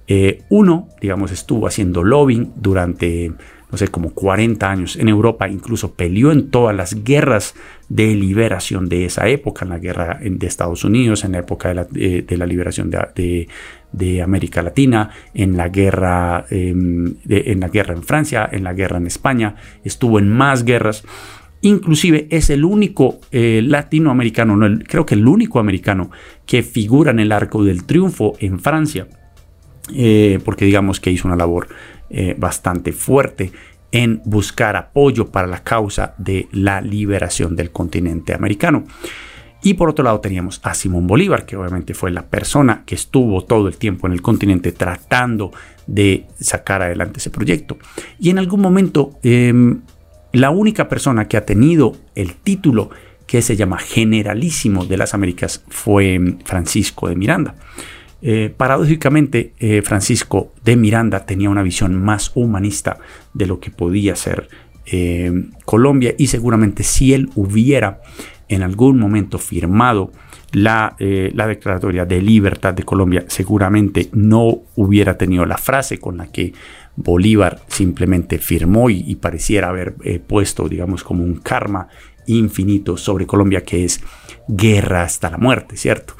Eh, 0.08 0.43
uno, 0.49 0.89
digamos, 1.01 1.32
estuvo 1.32 1.67
haciendo 1.67 2.03
lobbying 2.03 2.53
durante 2.56 3.34
no 3.71 3.77
sé, 3.77 3.89
como 3.89 4.12
40 4.12 4.69
años 4.69 4.95
en 4.95 5.10
Europa, 5.10 5.49
incluso 5.49 5.93
peleó 5.93 6.32
en 6.32 6.49
todas 6.49 6.75
las 6.75 7.03
guerras 7.03 7.53
de 7.89 8.15
liberación 8.15 8.88
de 8.88 9.06
esa 9.06 9.27
época, 9.27 9.65
en 9.65 9.69
la 9.69 9.80
guerra 9.80 10.19
de 10.21 10.47
Estados 10.47 10.86
Unidos, 10.86 11.25
en 11.25 11.34
la 11.34 11.39
época 11.39 11.69
de 11.69 11.75
la, 11.75 11.88
eh, 11.95 12.47
liberación 12.47 12.89
de, 12.89 14.21
América 14.23 14.62
Latina, 14.62 15.10
en 15.34 15.58
la, 15.58 15.67
guerra, 15.67 16.45
em, 16.49 17.15
en 17.27 17.60
la 17.60 17.67
guerra 17.67 17.93
en 17.93 18.03
Francia, 18.03 18.47
en 18.49 18.63
la 18.63 18.73
guerra 18.73 18.97
en 18.97 19.08
España, 19.08 19.56
estuvo 19.84 20.17
en 20.19 20.30
más 20.30 20.63
guerras. 20.63 21.03
Inclusive 21.62 22.27
es 22.30 22.49
el 22.49 22.63
único 22.63 23.19
eh, 23.32 23.62
latinoamericano, 23.65 24.56
no, 24.56 24.80
creo 24.88 25.06
que 25.06 25.15
el 25.15 25.27
único 25.27 25.60
americano 25.60 26.10
que 26.45 26.63
figura 26.63 27.12
en 27.12 27.19
el 27.19 27.34
arco 27.34 27.63
del 27.63 27.84
triunfo 27.84 28.36
en 28.39 28.60
Francia, 28.60 29.08
eh, 29.93 30.39
porque 30.45 30.65
digamos 30.65 30.99
que 30.99 31.12
hizo 31.12 31.27
una 31.27 31.38
labor 31.38 31.69
eh, 32.10 32.36
bastante 32.38 32.91
fuerte 32.91 33.52
en 33.91 34.22
buscar 34.26 34.76
apoyo 34.76 35.32
para 35.32 35.48
la 35.48 35.63
causa 35.63 36.13
de 36.17 36.48
la 36.52 36.82
liberación 36.82 37.56
del 37.56 37.72
continente 37.72 38.34
americano. 38.34 38.84
Y 39.63 39.74
por 39.74 39.89
otro 39.89 40.06
lado 40.06 40.20
teníamos 40.20 40.60
a 40.63 40.74
Simón 40.74 41.08
Bolívar, 41.08 41.46
que 41.46 41.58
obviamente 41.58 41.93
fue 41.93 42.12
la 42.12 42.28
persona 42.28 42.84
que 42.86 42.96
estuvo 42.96 43.43
todo 43.43 43.67
el 43.67 43.78
tiempo 43.78 44.08
en 44.08 44.13
el 44.13 44.22
continente 44.22 44.72
tratando 44.72 45.52
de 45.88 46.26
sacar 46.39 46.84
adelante 46.84 47.20
ese 47.20 47.32
proyecto. 47.32 47.78
Y 48.20 48.30
en 48.30 48.38
algún 48.38 48.62
momento, 48.62 49.17
em, 49.24 49.82
la 50.32 50.52
única 50.52 50.88
persona 50.88 51.28
que 51.28 51.38
ha 51.38 51.46
tenido 51.46 51.96
el 52.13 52.36
título 52.36 52.89
que 53.26 53.41
se 53.41 53.56
llama 53.56 53.78
Generalísimo 53.78 54.86
de 54.86 54.98
las 54.98 55.13
Américas 55.13 55.63
fue 55.70 56.38
Francisco 56.46 57.10
de 57.10 57.15
Miranda. 57.15 57.56
Eh, 58.21 58.53
paradójicamente, 58.56 59.53
eh, 59.60 59.82
Francisco 59.84 60.51
de 60.63 60.75
Miranda 60.75 61.25
tenía 61.25 61.49
una 61.49 61.62
visión 61.62 62.01
más 62.01 62.32
humanista 62.34 62.97
de 63.34 63.45
lo 63.45 63.60
que 63.60 63.69
podía 63.69 64.15
ser 64.15 64.49
eh, 64.88 65.32
Colombia 65.65 66.15
y 66.17 66.27
seguramente 66.27 66.84
si 66.84 67.13
él 67.13 67.30
hubiera 67.36 68.01
en 68.47 68.63
algún 68.63 68.97
momento 68.99 69.38
firmado 69.38 70.12
la, 70.53 70.95
declaratoria 70.97 72.06
de 72.06 72.21
libertad 72.21 72.73
de 72.73 72.84
Colombia, 72.84 73.25
seguramente 73.27 74.10
no 74.13 74.62
hubiera 74.75 75.17
tenido 75.17 75.45
la 75.45 75.58
frase 75.58 75.99
con 75.99 76.17
la 76.17 76.32
que 76.32 76.53
Bolívar 76.95 77.62
simplemente 77.67 78.39
firmó 78.39 78.89
y, 78.89 79.13
pareciera 79.15 79.69
haber 79.69 79.95
puesto, 80.25 80.69
digamos, 80.69 81.03
como 81.03 81.25
un 81.25 81.36
karma 81.36 81.89
infinito 82.27 82.95
sobre 82.95 83.27
Colombia, 83.27 83.63
que 83.63 83.84
es 83.84 84.01
guerra 84.47 85.03
hasta 85.03 85.30
la 85.30 85.38
muerte, 85.38 85.75
¿cierto? 85.75 86.13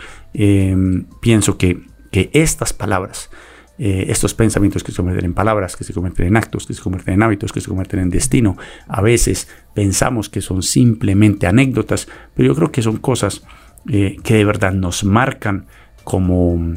Pienso 1.22 1.58
que 1.58 1.82
que 2.12 2.30
estas 2.34 2.74
palabras, 2.74 3.30
eh, 3.78 4.06
estos 4.10 4.34
pensamientos 4.34 4.84
que 4.84 4.92
se 4.92 4.98
convierten 4.98 5.26
en 5.26 5.34
palabras, 5.34 5.76
que 5.76 5.84
se 5.84 5.94
convierten 5.94 6.28
en 6.28 6.38
actos, 6.38 6.66
que 6.66 6.74
se 6.74 6.82
convierten 6.82 7.16
en 7.16 7.24
hábitos, 7.24 7.52
que 7.52 7.62
se 7.62 7.68
convierten 7.68 8.00
en 8.00 8.10
destino, 8.10 8.58
a 8.88 9.02
veces 9.02 9.48
pensamos 9.74 10.30
que 10.30 10.42
son 10.42 10.64
simplemente 10.64 11.48
anécdotas, 11.48 12.08
pero 12.34 12.48
yo 12.48 12.56
creo 12.56 12.72
que 12.72 12.82
son 12.82 12.98
cosas 12.98 13.44
eh, 13.90 14.18
que 14.24 14.36
de 14.36 14.46
verdad 14.46 14.74
nos 14.74 15.04
marcan 15.04 15.68
como 16.04 16.74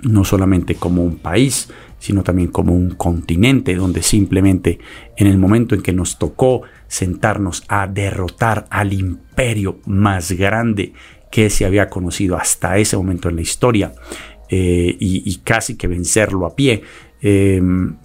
no 0.00 0.24
solamente 0.24 0.76
como 0.76 1.02
un 1.02 1.16
país, 1.16 1.68
sino 1.98 2.22
también 2.22 2.48
como 2.48 2.72
un 2.72 2.90
continente 2.90 3.74
donde 3.74 4.02
simplemente 4.02 4.78
en 5.16 5.26
el 5.26 5.38
momento 5.38 5.74
en 5.74 5.82
que 5.82 5.92
nos 5.92 6.18
tocó 6.18 6.62
sentarnos 6.86 7.64
a 7.66 7.88
derrotar 7.88 8.68
al 8.70 8.92
imperio 8.92 9.80
más 9.86 10.30
grande 10.32 10.92
que 11.30 11.50
se 11.50 11.64
había 11.64 11.88
conocido 11.88 12.36
hasta 12.36 12.78
ese 12.78 12.96
momento 12.96 13.28
en 13.28 13.36
la 13.36 13.42
historia 13.42 13.92
eh, 14.48 14.96
y, 14.98 15.36
casi 15.44 15.76
que 15.76 15.86
vencerlo 15.86 16.46
a 16.46 16.56
pie, 16.56 16.82
eh, 17.20 17.60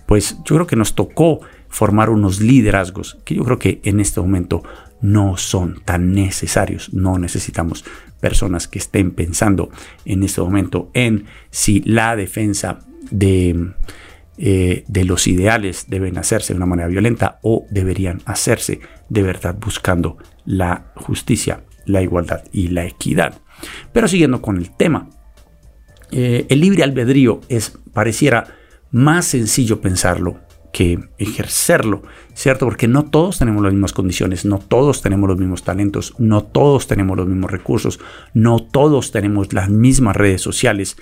pues 0.05 0.37
yo 0.43 0.55
creo 0.55 0.67
que 0.67 0.75
nos 0.75 0.93
tocó 0.93 1.39
formar 1.69 2.09
unos 2.09 2.41
liderazgos 2.41 3.17
que 3.25 3.35
yo 3.35 3.43
creo 3.43 3.59
que 3.59 3.81
en 3.83 3.99
este 3.99 4.19
momento 4.21 4.63
no 5.01 5.37
son 5.37 5.81
tan 5.83 6.13
necesarios. 6.13 6.93
No 6.93 7.17
necesitamos 7.17 7.83
personas 8.19 8.67
que 8.67 8.79
estén 8.79 9.11
pensando 9.11 9.69
en 10.05 10.23
este 10.23 10.41
momento 10.41 10.89
en 10.93 11.25
si 11.49 11.81
la 11.81 12.15
defensa 12.15 12.79
de, 13.11 13.73
eh, 14.37 14.85
de 14.87 15.03
los 15.03 15.27
ideales 15.27 15.85
deben 15.89 16.17
hacerse 16.17 16.53
de 16.53 16.57
una 16.57 16.65
manera 16.65 16.87
violenta 16.87 17.39
o 17.41 17.65
deberían 17.69 18.21
hacerse 18.25 18.79
de 19.09 19.23
verdad 19.23 19.55
buscando 19.59 20.17
la 20.45 20.93
justicia 20.95 21.63
la 21.85 22.01
igualdad 22.01 22.43
y 22.51 22.69
la 22.69 22.85
equidad. 22.85 23.41
Pero 23.91 24.07
siguiendo 24.07 24.41
con 24.41 24.57
el 24.57 24.75
tema, 24.75 25.09
eh, 26.11 26.45
el 26.49 26.59
libre 26.59 26.83
albedrío 26.83 27.41
es, 27.49 27.77
pareciera 27.93 28.55
más 28.91 29.25
sencillo 29.25 29.81
pensarlo 29.81 30.39
que 30.73 30.99
ejercerlo, 31.19 32.01
¿cierto? 32.33 32.65
Porque 32.65 32.87
no 32.87 33.05
todos 33.05 33.37
tenemos 33.37 33.63
las 33.63 33.73
mismas 33.73 33.93
condiciones, 33.93 34.43
no 34.43 34.57
todos 34.57 35.03
tenemos 35.03 35.29
los 35.29 35.37
mismos 35.37 35.63
talentos, 35.63 36.15
no 36.17 36.43
todos 36.43 36.87
tenemos 36.87 37.15
los 37.15 37.27
mismos 37.27 37.51
recursos, 37.51 37.99
no 38.33 38.57
todos 38.59 39.11
tenemos 39.11 39.53
las 39.53 39.69
mismas 39.69 40.15
redes 40.15 40.41
sociales 40.41 40.97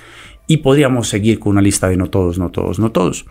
y 0.45 0.57
podríamos 0.57 1.07
seguir 1.07 1.39
con 1.39 1.51
una 1.51 1.61
lista 1.61 1.87
de 1.87 1.95
no 1.95 2.09
todos, 2.09 2.37
no 2.37 2.51
todos, 2.51 2.79
no 2.79 2.91
todos. 2.91 3.25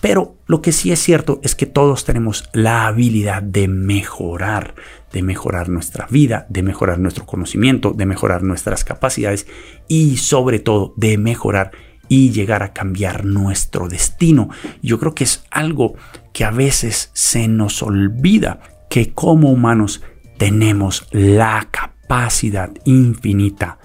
Pero 0.00 0.36
lo 0.46 0.60
que 0.60 0.72
sí 0.72 0.90
es 0.90 0.98
cierto 0.98 1.40
es 1.44 1.54
que 1.54 1.66
todos 1.66 2.04
tenemos 2.04 2.48
la 2.52 2.88
habilidad 2.88 3.42
de 3.42 3.68
mejorar, 3.68 4.74
de 5.12 5.22
mejorar 5.22 5.68
nuestra 5.68 6.06
vida, 6.10 6.46
de 6.48 6.62
mejorar 6.62 6.98
nuestro 6.98 7.26
conocimiento, 7.26 7.92
de 7.92 8.06
mejorar 8.06 8.42
nuestras 8.42 8.84
capacidades 8.84 9.46
y 9.88 10.16
sobre 10.18 10.58
todo 10.58 10.92
de 10.96 11.18
mejorar 11.18 11.72
y 12.08 12.30
llegar 12.30 12.62
a 12.62 12.72
cambiar 12.72 13.24
nuestro 13.24 13.88
destino. 13.88 14.48
Yo 14.82 14.98
creo 14.98 15.14
que 15.14 15.24
es 15.24 15.44
algo 15.50 15.94
que 16.32 16.44
a 16.44 16.50
veces 16.50 17.10
se 17.14 17.48
nos 17.48 17.82
olvida 17.82 18.60
que 18.88 19.12
como 19.12 19.50
humanos 19.50 20.02
tenemos 20.38 21.08
la 21.10 21.68
capacidad 21.70 22.70
infinita 22.84 23.78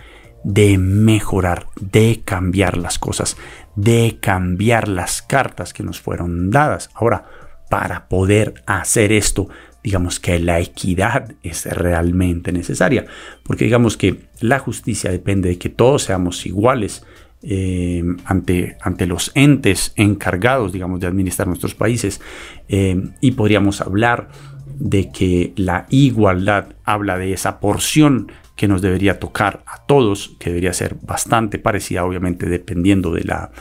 de 0.44 0.78
mejorar, 0.78 1.68
de 1.80 2.22
cambiar 2.26 2.78
las 2.78 3.00
cosas, 3.00 3.38
de 3.76 4.18
cambiar 4.22 4.88
las 4.88 5.22
cartas 5.22 5.74
que 5.74 5.84
nos 5.84 6.02
fueron 6.02 6.50
dadas. 6.50 6.90
Ahora, 6.94 7.26
para 7.70 8.10
poder 8.10 8.56
hacer 8.66 9.12
esto, 9.12 9.48
digamos 9.84 10.20
que 10.20 10.40
la 10.40 10.60
equidad 10.60 11.34
es 11.44 11.66
realmente 11.66 12.52
necesaria, 12.52 13.06
porque 13.44 13.66
digamos 13.66 13.98
que 13.98 14.20
la 14.40 14.60
justicia 14.60 15.12
depende 15.12 15.50
de 15.50 15.58
que 15.58 15.70
todos 15.70 16.04
seamos 16.04 16.46
iguales 16.46 17.04
eh, 17.44 18.04
ante, 18.26 18.78
ante 18.82 19.08
los 19.08 19.32
entes 19.34 19.94
encargados, 19.96 20.72
digamos, 20.72 21.00
de 21.00 21.08
administrar 21.08 21.48
nuestros 21.48 21.74
países, 21.74 22.22
eh, 22.68 23.10
y 23.20 23.32
podríamos 23.32 23.82
hablar 23.82 24.30
de 24.78 25.12
que 25.12 25.54
la 25.56 25.88
igualdad 25.90 26.76
habla 26.84 27.18
de 27.18 27.34
esa 27.34 27.60
porción 27.60 28.32
que 28.56 28.68
nos 28.68 28.82
debería 28.82 29.20
tocar 29.20 29.64
a 29.66 29.86
todos, 29.86 30.36
que 30.40 30.52
debería 30.52 30.74
ser 30.74 30.96
bastante 31.02 31.58
parecida, 31.58 32.06
obviamente 32.06 32.48
dependiendo 32.48 33.12
de 33.12 33.24
la, 33.24 33.52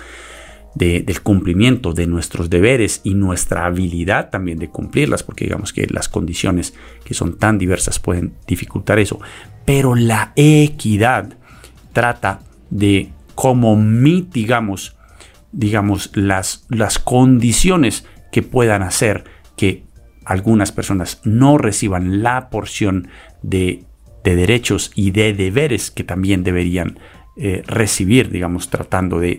del 0.75 1.21
cumplimiento 1.23 1.93
de 1.93 2.07
nuestros 2.07 2.49
deberes 2.49 3.01
y 3.03 3.15
nuestra 3.15 3.67
habilidad 3.67 4.31
también 4.31 4.59
de 4.59 4.69
cumplirlas, 4.69 5.23
porque 5.23 5.45
digamos 5.45 5.73
que 5.73 5.87
las 5.91 6.09
condiciones 6.09 6.75
que 7.05 7.15
son 7.15 7.39
tan 7.39 7.59
diversas 7.59 7.99
pueden 7.99 8.35
dificultar 8.47 8.99
eso. 8.99 9.21
Pero 9.65 9.95
la 9.95 10.33
equidad 10.37 11.37
trata 11.93 12.41
de 12.71 13.11
cómo 13.35 13.77
mitigamos, 13.77 14.97
digamos, 15.53 16.11
las, 16.15 16.67
las 16.69 16.99
condiciones 16.99 18.05
que 18.31 18.43
puedan 18.43 18.83
hacer 18.83 19.25
que 19.57 19.85
algunas 20.25 20.73
personas 20.73 21.21
no 21.25 21.59
reciban 21.59 22.23
la 22.23 22.51
porción 22.51 23.09
de, 23.43 23.85
derechos 24.23 24.93
y 24.95 25.11
de 25.11 25.33
deberes 25.33 25.91
que 25.91 26.05
también 26.05 26.45
deberían 26.45 26.99
eh, 27.43 27.63
recibir, 27.67 28.31
digamos, 28.31 28.69
tratando 28.69 29.19
de, 29.19 29.39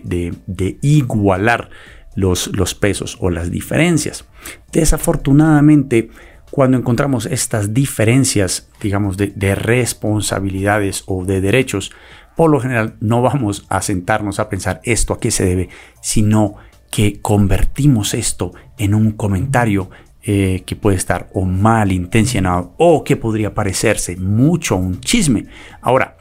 igualar 0.82 1.70
los, 2.14 2.74
pesos 2.74 3.16
o 3.20 3.30
las 3.30 3.50
diferencias. 3.50 4.24
Desafortunadamente, 4.72 6.10
cuando 6.50 6.76
encontramos 6.76 7.26
estas 7.26 7.72
diferencias, 7.72 8.68
digamos, 8.80 9.16
de 9.16 9.54
responsabilidades 9.54 11.04
o 11.06 11.24
de 11.24 11.40
derechos, 11.40 11.92
por 12.36 12.50
lo 12.50 12.60
general 12.60 12.96
no 13.00 13.22
vamos 13.22 13.66
a 13.68 13.82
sentarnos 13.82 14.40
a 14.40 14.48
pensar 14.48 14.80
esto 14.84 15.12
a 15.12 15.20
qué 15.20 15.30
se 15.30 15.44
debe, 15.44 15.68
sino 16.00 16.56
que 16.90 17.20
convertimos 17.20 18.14
esto 18.14 18.52
en 18.78 18.94
un 18.94 19.12
comentario 19.12 19.90
eh, 20.24 20.62
que 20.66 20.76
puede 20.76 20.96
estar 20.96 21.30
o 21.34 21.44
mal 21.44 21.90
intencionado 21.90 22.74
o 22.78 23.02
que 23.02 23.16
podría 23.16 23.54
parecerse 23.54 24.16
mucho 24.16 24.74
a 24.74 24.78
un 24.78 25.00
chisme. 25.00 25.46
Ahora, 25.80 26.16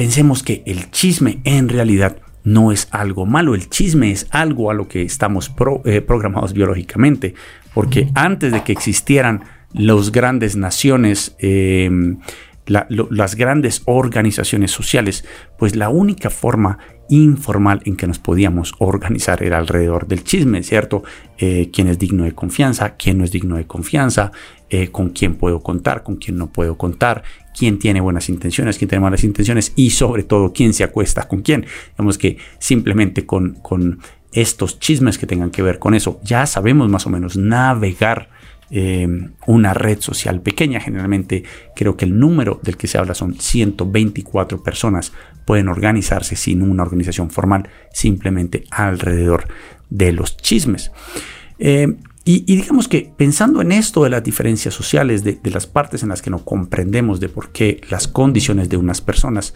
pensemos 0.00 0.42
que 0.42 0.62
el 0.64 0.90
chisme 0.90 1.40
en 1.44 1.68
realidad 1.68 2.16
no 2.42 2.72
es 2.72 2.88
algo 2.90 3.26
malo, 3.26 3.54
el 3.54 3.68
chisme 3.68 4.10
es 4.10 4.28
algo 4.30 4.70
a 4.70 4.74
lo 4.74 4.88
que 4.88 5.02
estamos 5.02 5.52
eh, 5.84 6.00
programados 6.00 6.54
biológicamente, 6.54 7.34
porque 7.74 8.08
antes 8.14 8.50
de 8.50 8.64
que 8.64 8.72
existieran 8.72 9.42
las 9.74 10.10
grandes 10.10 10.56
naciones, 10.56 11.36
las 12.70 13.34
grandes 13.34 13.82
organizaciones 13.86 14.70
sociales, 14.70 15.24
pues 15.58 15.76
la 15.76 15.88
única 15.88 16.30
forma 16.30 16.78
informal 17.08 17.82
en 17.84 17.96
que 17.96 18.06
nos 18.06 18.20
podíamos 18.20 18.72
organizar 18.78 19.42
era 19.42 19.58
alrededor 19.58 20.06
del 20.06 20.22
chisme, 20.22 20.62
¿cierto? 20.62 21.02
Eh, 21.38 21.70
quién 21.72 21.88
es 21.88 21.98
digno 21.98 22.22
de 22.24 22.32
confianza, 22.32 22.96
quién 22.96 23.18
no 23.18 23.24
es 23.24 23.32
digno 23.32 23.56
de 23.56 23.66
confianza, 23.66 24.30
eh, 24.68 24.88
con 24.92 25.10
quién 25.10 25.34
puedo 25.34 25.60
contar, 25.60 26.04
con 26.04 26.16
quién 26.16 26.38
no 26.38 26.52
puedo 26.52 26.78
contar, 26.78 27.24
quién 27.58 27.80
tiene 27.80 28.00
buenas 28.00 28.28
intenciones, 28.28 28.78
quién 28.78 28.88
tiene 28.88 29.02
malas 29.02 29.24
intenciones 29.24 29.72
y 29.74 29.90
sobre 29.90 30.22
todo 30.22 30.52
quién 30.52 30.72
se 30.72 30.84
acuesta 30.84 31.26
con 31.26 31.42
quién. 31.42 31.66
Digamos 31.90 32.16
que 32.16 32.38
simplemente 32.60 33.26
con, 33.26 33.54
con 33.54 33.98
estos 34.32 34.78
chismes 34.78 35.18
que 35.18 35.26
tengan 35.26 35.50
que 35.50 35.62
ver 35.62 35.80
con 35.80 35.94
eso, 35.94 36.20
ya 36.22 36.46
sabemos 36.46 36.88
más 36.88 37.06
o 37.06 37.10
menos 37.10 37.36
navegar 37.36 38.28
Em, 38.72 39.32
una 39.48 39.74
red 39.74 39.98
social 39.98 40.42
pequeña. 40.42 40.78
Generalmente 40.78 41.42
creo 41.74 41.96
que 41.96 42.04
el 42.04 42.16
número 42.16 42.60
del 42.62 42.76
que 42.76 42.86
se 42.86 42.98
habla 42.98 43.14
son 43.14 43.34
124 43.34 44.62
personas. 44.62 45.12
Pueden 45.44 45.66
organizarse 45.68 46.36
sin 46.36 46.62
una 46.62 46.84
organización 46.84 47.30
formal, 47.30 47.68
simplemente 47.92 48.62
alrededor 48.70 49.48
de 49.88 50.12
los 50.12 50.36
chismes. 50.36 50.92
Em, 51.58 51.96
y, 52.24 52.44
digamos 52.44 52.86
que 52.86 53.12
pensando 53.16 53.60
en 53.60 53.72
esto 53.72 54.04
de 54.04 54.10
las 54.10 54.22
diferencias 54.22 54.72
sociales, 54.72 55.24
de, 55.24 55.40
las 55.50 55.66
partes 55.66 56.04
en 56.04 56.10
las 56.10 56.22
que 56.22 56.30
no 56.30 56.44
comprendemos 56.44 57.18
de 57.18 57.28
por 57.28 57.50
qué 57.50 57.80
las 57.90 58.06
condiciones 58.06 58.68
de 58.68 58.76
unas 58.76 59.00
personas 59.00 59.52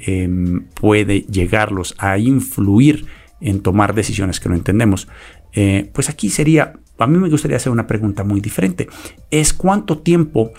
em, 0.00 0.66
puede 0.74 1.20
llegarlos 1.22 1.94
a 1.96 2.18
influir 2.18 3.06
en 3.40 3.62
tomar 3.62 3.94
decisiones 3.94 4.40
que 4.40 4.50
no 4.50 4.56
entendemos, 4.56 5.08
eh, 5.54 5.90
pues 5.94 6.10
aquí 6.10 6.28
sería 6.28 6.74
a 6.98 7.06
mí 7.06 7.18
me 7.18 7.28
gustaría 7.28 7.56
hacer 7.56 7.72
una 7.72 7.86
pregunta 7.86 8.24
muy 8.24 8.40
diferente. 8.40 8.88
Es 9.30 9.52
cuánto 9.52 9.98
tiempo 9.98 10.52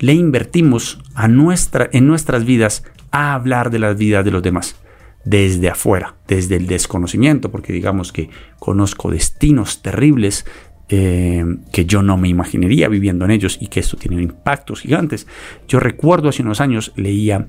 le 0.00 0.12
invertimos 0.12 1.00
a 1.14 1.28
nuestra, 1.28 1.88
en 1.92 2.06
nuestras 2.06 2.44
vidas 2.44 2.84
a 3.10 3.34
hablar 3.34 3.70
de 3.70 3.78
las 3.78 3.96
vidas 3.96 4.24
de 4.24 4.30
los 4.30 4.42
demás 4.42 4.76
desde 5.24 5.68
afuera, 5.68 6.14
desde 6.26 6.56
el 6.56 6.66
desconocimiento, 6.66 7.50
porque 7.50 7.72
digamos 7.72 8.12
que 8.12 8.30
conozco 8.58 9.10
destinos 9.10 9.82
terribles 9.82 10.46
eh, 10.88 11.44
que 11.70 11.84
yo 11.84 12.02
no 12.02 12.16
me 12.16 12.28
imaginaría 12.28 12.88
viviendo 12.88 13.24
en 13.24 13.32
ellos 13.32 13.58
y 13.60 13.66
que 13.66 13.80
esto 13.80 13.96
tiene 13.96 14.22
impactos 14.22 14.80
gigantes. 14.80 15.26
Yo 15.66 15.80
recuerdo 15.80 16.28
hace 16.28 16.42
unos 16.42 16.60
años 16.60 16.92
leía 16.96 17.40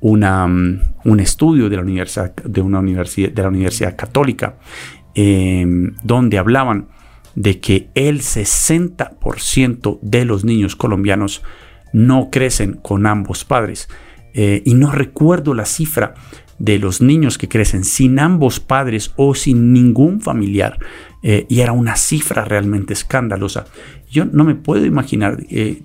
mm, 0.00 0.80
un 1.04 1.20
estudio 1.20 1.68
de 1.68 1.76
la 1.76 1.82
Universidad, 1.82 2.34
de 2.34 2.60
una 2.62 2.80
de 2.80 3.42
la 3.42 3.48
universidad 3.48 3.96
Católica 3.96 4.56
eh, 5.14 5.66
donde 6.02 6.38
hablaban 6.38 6.88
de 7.38 7.60
que 7.60 7.88
el 7.94 8.20
60% 8.20 10.00
de 10.02 10.24
los 10.24 10.44
niños 10.44 10.74
colombianos 10.74 11.42
no 11.92 12.30
crecen 12.30 12.74
con 12.74 13.06
ambos 13.06 13.44
padres. 13.44 13.88
Eh, 14.34 14.62
y 14.64 14.74
no 14.74 14.90
recuerdo 14.90 15.54
la 15.54 15.64
cifra 15.64 16.14
de 16.58 16.80
los 16.80 17.00
niños 17.00 17.38
que 17.38 17.48
crecen 17.48 17.84
sin 17.84 18.18
ambos 18.18 18.58
padres 18.58 19.12
o 19.14 19.36
sin 19.36 19.72
ningún 19.72 20.20
familiar. 20.20 20.80
Eh, 21.22 21.46
y 21.48 21.60
era 21.60 21.70
una 21.70 21.94
cifra 21.94 22.44
realmente 22.44 22.92
escandalosa. 22.92 23.66
Yo 24.10 24.24
no 24.24 24.42
me 24.42 24.56
puedo 24.56 24.84
imaginar 24.84 25.38
eh, 25.48 25.82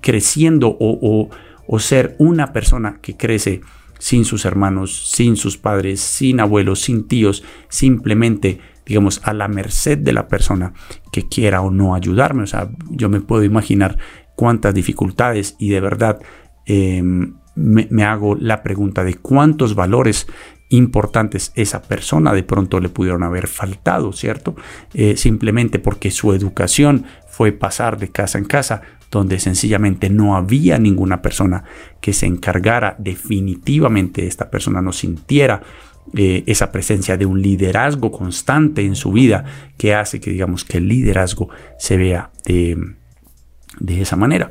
creciendo 0.00 0.76
o, 0.78 1.28
o, 1.66 1.78
ser 1.80 2.14
una 2.18 2.52
persona 2.52 3.00
que 3.02 3.16
crece 3.16 3.62
sin 3.98 4.24
sus 4.24 4.44
hermanos, 4.44 5.10
sin 5.10 5.36
sus 5.36 5.58
padres, 5.58 5.98
sin 5.98 6.38
abuelos, 6.38 6.82
sin 6.82 7.08
tíos, 7.08 7.42
simplemente 7.68 8.60
digamos, 8.86 9.20
a 9.24 9.32
la 9.32 9.48
merced 9.48 9.98
de 9.98 10.12
la 10.12 10.28
persona 10.28 10.72
que 11.12 11.28
quiera 11.28 11.62
o 11.62 11.70
no 11.70 11.94
ayudarme. 11.94 12.42
O 12.42 12.46
sea, 12.46 12.70
yo 12.90 13.08
me 13.08 13.20
puedo 13.20 13.44
imaginar 13.44 13.98
cuántas 14.36 14.74
dificultades 14.74 15.56
y 15.58 15.70
de 15.70 15.80
verdad 15.80 16.20
em, 16.66 17.34
me, 17.54 18.04
hago 18.04 18.34
la 18.34 18.62
pregunta 18.62 19.04
de 19.04 19.14
cuántos 19.14 19.74
valores 19.74 20.26
importantes 20.70 21.52
esa 21.54 21.82
persona 21.82 22.32
de 22.32 22.42
pronto 22.42 22.80
le 22.80 22.88
pudieron 22.88 23.22
haber 23.22 23.46
faltado, 23.46 24.12
¿cierto? 24.12 24.56
Eh, 24.92 25.16
simplemente 25.16 25.78
porque 25.78 26.10
su 26.10 26.32
educación 26.32 27.04
fue 27.28 27.52
pasar 27.52 27.98
de 27.98 28.08
casa 28.08 28.38
en 28.38 28.44
casa, 28.44 28.82
donde 29.10 29.38
sencillamente 29.38 30.10
no 30.10 30.36
había 30.36 30.78
ninguna 30.78 31.22
persona 31.22 31.64
que 32.00 32.12
se 32.12 32.26
encargara 32.26 32.96
definitivamente, 32.98 34.26
esta 34.26 34.50
persona 34.50 34.82
no 34.82 34.92
sintiera 34.92 35.62
eh, 36.12 36.44
esa 36.46 36.70
presencia 36.70 37.16
de 37.16 37.26
un 37.26 37.40
liderazgo 37.40 38.12
constante 38.12 38.82
en 38.82 38.94
su 38.94 39.12
vida 39.12 39.44
que 39.78 39.94
hace 39.94 40.20
que 40.20 40.30
digamos 40.30 40.64
que 40.64 40.78
el 40.78 40.88
liderazgo 40.88 41.48
se 41.78 41.96
vea 41.96 42.30
de, 42.44 44.00
esa 44.00 44.16
manera. 44.16 44.50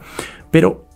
Pero 0.52 0.88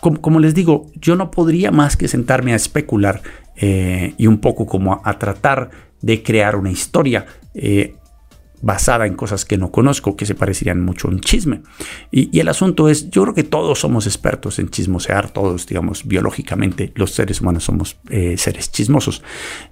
como, 0.00 0.40
les 0.40 0.54
digo, 0.54 0.86
yo 0.94 1.14
no 1.14 1.30
podría 1.30 1.70
más 1.70 1.96
que 1.96 2.08
sentarme 2.08 2.52
a 2.52 2.56
especular 2.56 3.22
eh, 3.56 4.14
y 4.16 4.26
un 4.26 4.38
poco 4.38 4.66
como 4.66 5.00
a, 5.04 5.18
tratar 5.18 5.70
de 6.00 6.22
crear 6.22 6.56
una 6.56 6.70
historia 6.70 7.26
eh, 7.54 7.94
basada 8.62 9.06
en 9.06 9.14
cosas 9.14 9.44
que 9.44 9.56
no 9.56 9.70
conozco, 9.70 10.16
que 10.16 10.26
se 10.26 10.34
parecerían 10.34 10.80
mucho 10.84 11.08
a 11.08 11.10
un 11.10 11.20
chisme. 11.20 11.62
Y, 12.10 12.38
el 12.38 12.48
asunto 12.48 12.88
es, 12.88 13.10
yo 13.10 13.22
creo 13.22 13.34
que 13.34 13.44
todos 13.44 13.80
somos 13.80 14.06
expertos 14.06 14.58
en 14.58 14.68
chismosear, 14.68 15.30
todos, 15.30 15.66
digamos, 15.66 16.06
biológicamente, 16.06 16.92
los 16.94 17.12
seres 17.12 17.40
humanos 17.40 17.64
somos 17.64 17.98
eh, 18.10 18.36
seres 18.36 18.70
chismosos. 18.70 19.22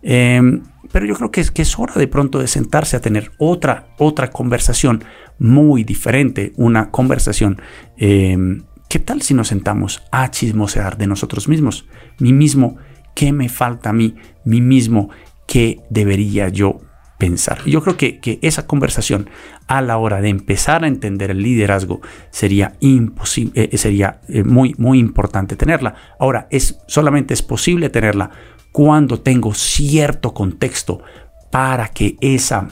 Em, 0.03 0.63
pero 0.91 1.07
yo 1.07 1.15
creo 1.15 1.31
que 1.31 1.41
es, 1.41 1.51
que 1.51 1.63
es 1.63 1.79
hora 1.79 1.95
de 1.95 2.09
pronto 2.09 2.39
de 2.39 2.47
sentarse 2.47 2.97
a 2.97 3.01
tener 3.01 3.33
otra, 3.39 3.95
otra 3.99 4.31
conversación 4.31 5.05
muy 5.39 5.85
diferente, 5.85 6.53
una 6.57 6.91
conversación. 6.91 7.61
Em, 7.97 8.65
¿Qué 8.89 8.99
tal 8.99 9.21
si 9.21 9.35
nos 9.35 9.49
sentamos 9.49 10.03
a 10.11 10.31
chismosear 10.31 10.97
de 10.97 11.07
nosotros 11.07 11.47
mismos? 11.47 11.87
Mí 12.19 12.33
mismo, 12.33 12.79
¿qué 13.15 13.33
me 13.33 13.51
falta 13.51 13.91
a 13.91 13.93
mí? 13.93 14.15
Mí 14.45 14.63
mismo, 14.63 15.11
¿qué 15.47 15.81
debería 15.91 16.49
yo 16.49 16.81
pensar. 17.19 17.65
yo 17.67 17.83
creo 17.83 17.97
que, 17.97 18.39
esa 18.43 18.67
conversación 18.67 19.29
a 19.67 19.83
la 19.83 19.99
hora 19.99 20.21
de 20.21 20.29
empezar 20.29 20.85
a 20.85 20.89
entender 20.89 21.33
el 21.33 21.43
liderazgo 21.43 22.01
sería 22.31 22.75
imposible, 22.81 23.69
eh, 23.73 23.77
sería 23.77 24.21
eh, 24.29 24.45
muy, 24.45 24.75
muy 24.79 24.99
importante 24.99 25.57
tenerla. 25.57 25.95
Ahora, 26.19 26.47
es, 26.51 26.79
solamente 26.87 27.35
es 27.35 27.43
posible 27.43 27.91
tenerla 27.91 28.31
cuando 28.73 29.21
tengo 29.21 29.53
cierto 29.55 30.33
contexto 30.33 31.03
para 31.51 31.89
que 31.89 32.17
esa, 32.21 32.69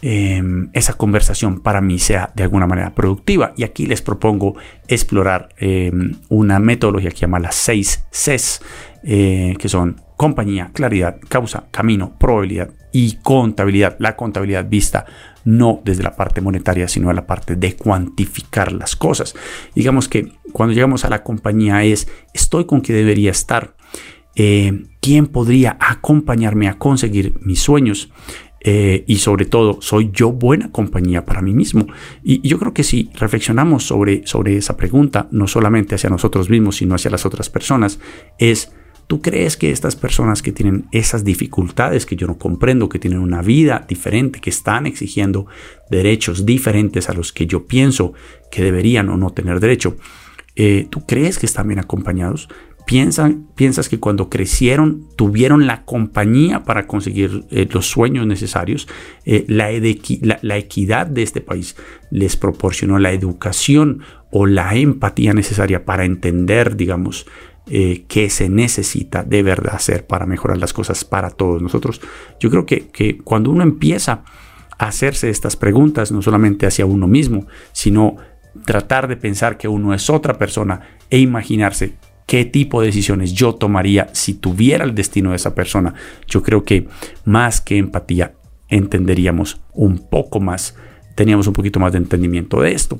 em, 0.00 0.70
esa 0.72 0.94
conversación 0.94 1.60
para 1.60 1.80
mí 1.80 1.98
sea 1.98 2.30
de 2.34 2.44
alguna 2.44 2.66
manera 2.66 2.94
productiva. 2.94 3.52
Y 3.56 3.64
aquí 3.64 3.86
les 3.86 4.00
propongo 4.00 4.56
explorar 4.88 5.50
em, 5.58 6.14
una 6.30 6.58
metodología 6.58 7.10
que 7.10 7.18
llama 7.18 7.38
las 7.38 7.56
6 7.56 8.06
Cs, 8.10 8.62
eh, 9.02 9.54
que 9.58 9.68
son 9.68 10.00
compañía, 10.16 10.70
claridad, 10.72 11.18
causa, 11.28 11.64
camino, 11.70 12.16
probabilidad 12.18 12.70
y 12.92 13.16
contabilidad. 13.22 13.96
La 13.98 14.16
contabilidad 14.16 14.68
vista 14.68 15.06
no 15.44 15.80
desde 15.84 16.02
la 16.02 16.16
parte 16.16 16.40
monetaria, 16.40 16.88
sino 16.88 17.10
a 17.10 17.14
la 17.14 17.26
parte 17.26 17.56
de 17.56 17.76
cuantificar 17.76 18.72
las 18.72 18.96
cosas. 18.96 19.34
Digamos 19.74 20.08
que 20.08 20.32
cuando 20.52 20.74
llegamos 20.74 21.04
a 21.04 21.10
la 21.10 21.22
compañía 21.22 21.84
es, 21.84 22.08
estoy 22.32 22.66
con 22.66 22.80
que 22.80 22.92
debería 22.92 23.30
estar. 23.30 23.76
Eh, 24.36 24.86
¿Quién 25.00 25.26
podría 25.26 25.76
acompañarme 25.80 26.68
a 26.68 26.78
conseguir 26.78 27.34
mis 27.40 27.60
sueños? 27.60 28.10
Eh, 28.66 29.04
y 29.06 29.16
sobre 29.16 29.44
todo, 29.44 29.82
¿soy 29.82 30.10
yo 30.10 30.32
buena 30.32 30.72
compañía 30.72 31.26
para 31.26 31.42
mí 31.42 31.52
mismo? 31.52 31.86
Y, 32.22 32.40
yo 32.48 32.58
creo 32.58 32.72
que 32.72 32.82
si 32.82 33.10
reflexionamos 33.12 33.86
sobre, 33.86 34.26
sobre 34.26 34.56
esa 34.56 34.78
pregunta, 34.78 35.28
no 35.30 35.46
solamente 35.46 35.94
hacia 35.94 36.08
nosotros 36.08 36.48
mismos, 36.48 36.76
sino 36.76 36.94
hacia 36.94 37.10
las 37.10 37.26
otras 37.26 37.50
personas, 37.50 38.00
es 38.38 38.72
¿Tú 39.06 39.20
crees 39.20 39.56
que 39.56 39.70
estas 39.70 39.96
personas 39.96 40.42
que 40.42 40.52
tienen 40.52 40.86
esas 40.90 41.24
dificultades 41.24 42.06
que 42.06 42.16
yo 42.16 42.26
no 42.26 42.38
comprendo, 42.38 42.88
que 42.88 42.98
tienen 42.98 43.20
una 43.20 43.42
vida 43.42 43.84
diferente, 43.86 44.40
que 44.40 44.50
están 44.50 44.86
exigiendo 44.86 45.46
derechos 45.90 46.46
diferentes 46.46 47.08
a 47.08 47.14
los 47.14 47.32
que 47.32 47.46
yo 47.46 47.66
pienso 47.66 48.14
que 48.50 48.62
deberían 48.62 49.10
o 49.10 49.16
no 49.16 49.30
tener 49.30 49.60
derecho, 49.60 49.96
eh, 50.56 50.86
¿tú 50.90 51.04
crees 51.06 51.38
que 51.38 51.46
están 51.46 51.68
bien 51.68 51.80
acompañados? 51.80 52.48
¿Piensan, 52.86 53.46
¿Piensas 53.54 53.88
que 53.88 53.98
cuando 53.98 54.28
crecieron 54.28 55.08
tuvieron 55.16 55.66
la 55.66 55.84
compañía 55.84 56.64
para 56.64 56.86
conseguir 56.86 57.44
eh, 57.50 57.66
los 57.70 57.86
sueños 57.86 58.26
necesarios? 58.26 58.86
Eh, 59.24 59.46
la, 59.48 59.70
la 60.42 60.56
equidad 60.58 61.06
de 61.06 61.22
este 61.22 61.40
país 61.40 61.76
les 62.10 62.36
proporcionó 62.36 62.98
la 62.98 63.12
educación 63.12 64.02
o 64.30 64.46
la 64.46 64.74
empatía 64.74 65.32
necesaria 65.32 65.86
para 65.86 66.04
entender, 66.04 66.76
digamos, 66.76 67.26
eh, 67.66 68.04
que 68.08 68.30
se 68.30 68.48
necesita 68.48 69.22
de 69.22 69.42
verdad 69.42 69.74
hacer 69.74 70.06
para 70.06 70.26
mejorar 70.26 70.58
las 70.58 70.72
cosas 70.72 71.04
para 71.04 71.30
todos 71.30 71.62
nosotros. 71.62 72.00
Yo 72.38 72.50
creo 72.50 72.66
que, 72.66 72.88
que 72.88 73.18
cuando 73.18 73.50
uno 73.50 73.62
empieza 73.62 74.22
a 74.78 74.88
hacerse 74.88 75.30
estas 75.30 75.56
preguntas, 75.56 76.12
no 76.12 76.22
solamente 76.22 76.66
hacia 76.66 76.86
uno 76.86 77.06
mismo, 77.06 77.46
sino 77.72 78.16
tratar 78.64 79.08
de 79.08 79.16
pensar 79.16 79.56
que 79.56 79.68
uno 79.68 79.94
es 79.94 80.10
otra 80.10 80.38
persona 80.38 80.80
e 81.10 81.18
imaginarse 81.18 81.94
qué 82.26 82.44
tipo 82.44 82.80
de 82.80 82.86
decisiones 82.86 83.32
yo 83.32 83.54
tomaría 83.54 84.08
si 84.12 84.34
tuviera 84.34 84.84
el 84.84 84.94
destino 84.94 85.30
de 85.30 85.36
esa 85.36 85.54
persona, 85.54 85.94
yo 86.26 86.42
creo 86.42 86.64
que 86.64 86.88
más 87.24 87.60
que 87.60 87.76
empatía 87.76 88.34
entenderíamos 88.68 89.60
un 89.72 89.98
poco 89.98 90.40
más, 90.40 90.74
teníamos 91.14 91.46
un 91.46 91.52
poquito 91.52 91.80
más 91.80 91.92
de 91.92 91.98
entendimiento 91.98 92.60
de 92.60 92.72
esto. 92.72 92.98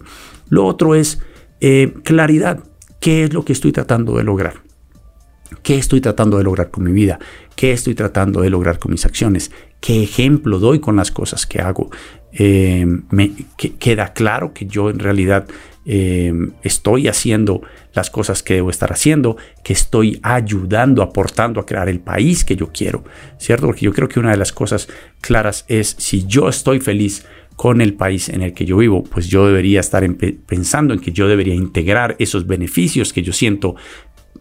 Lo 0.48 0.66
otro 0.66 0.94
es 0.94 1.22
eh, 1.60 1.94
claridad. 2.04 2.60
¿Qué 3.04 3.24
es 3.24 3.34
lo 3.34 3.44
que 3.44 3.52
estoy 3.52 3.70
tratando 3.70 4.16
de 4.16 4.24
lograr? 4.24 4.62
¿Qué 5.62 5.76
estoy 5.76 6.00
tratando 6.00 6.38
de 6.38 6.44
lograr 6.44 6.70
con 6.70 6.84
mi 6.84 6.92
vida? 6.92 7.18
¿Qué 7.54 7.70
estoy 7.70 7.94
tratando 7.94 8.40
de 8.40 8.48
lograr 8.48 8.78
con 8.78 8.92
mis 8.92 9.04
acciones? 9.04 9.50
¿Qué 9.78 10.02
ejemplo 10.02 10.58
doy 10.58 10.80
con 10.80 10.96
las 10.96 11.10
cosas 11.10 11.44
que 11.44 11.60
hago? 11.60 11.90
Eh, 12.32 12.86
me 13.10 13.32
queda 13.78 14.14
claro 14.14 14.54
que 14.54 14.64
yo 14.64 14.88
en 14.88 15.00
realidad 15.00 15.46
eh, 15.84 16.32
estoy 16.62 17.08
haciendo 17.08 17.60
las 17.92 18.08
cosas 18.08 18.42
que 18.42 18.54
debo 18.54 18.70
estar 18.70 18.90
haciendo, 18.90 19.36
que 19.62 19.74
estoy 19.74 20.18
ayudando, 20.22 21.02
aportando 21.02 21.60
a 21.60 21.66
crear 21.66 21.90
el 21.90 22.00
país 22.00 22.42
que 22.42 22.56
yo 22.56 22.70
quiero, 22.72 23.04
¿cierto? 23.36 23.66
Porque 23.66 23.84
yo 23.84 23.92
creo 23.92 24.08
que 24.08 24.18
una 24.18 24.30
de 24.30 24.38
las 24.38 24.52
cosas 24.52 24.88
claras 25.20 25.66
es 25.68 25.94
si 25.98 26.24
yo 26.26 26.48
estoy 26.48 26.80
feliz 26.80 27.26
con 27.56 27.80
el 27.80 27.94
país 27.94 28.28
en 28.28 28.42
el 28.42 28.52
que 28.52 28.64
yo 28.64 28.76
vivo, 28.76 29.04
pues 29.04 29.28
yo 29.28 29.46
debería 29.46 29.80
estar 29.80 30.04
pensando 30.46 30.92
en 30.92 31.00
que 31.00 31.12
yo 31.12 31.28
debería 31.28 31.54
integrar 31.54 32.16
esos 32.18 32.46
beneficios 32.46 33.12
que 33.12 33.22
yo 33.22 33.32
siento 33.32 33.76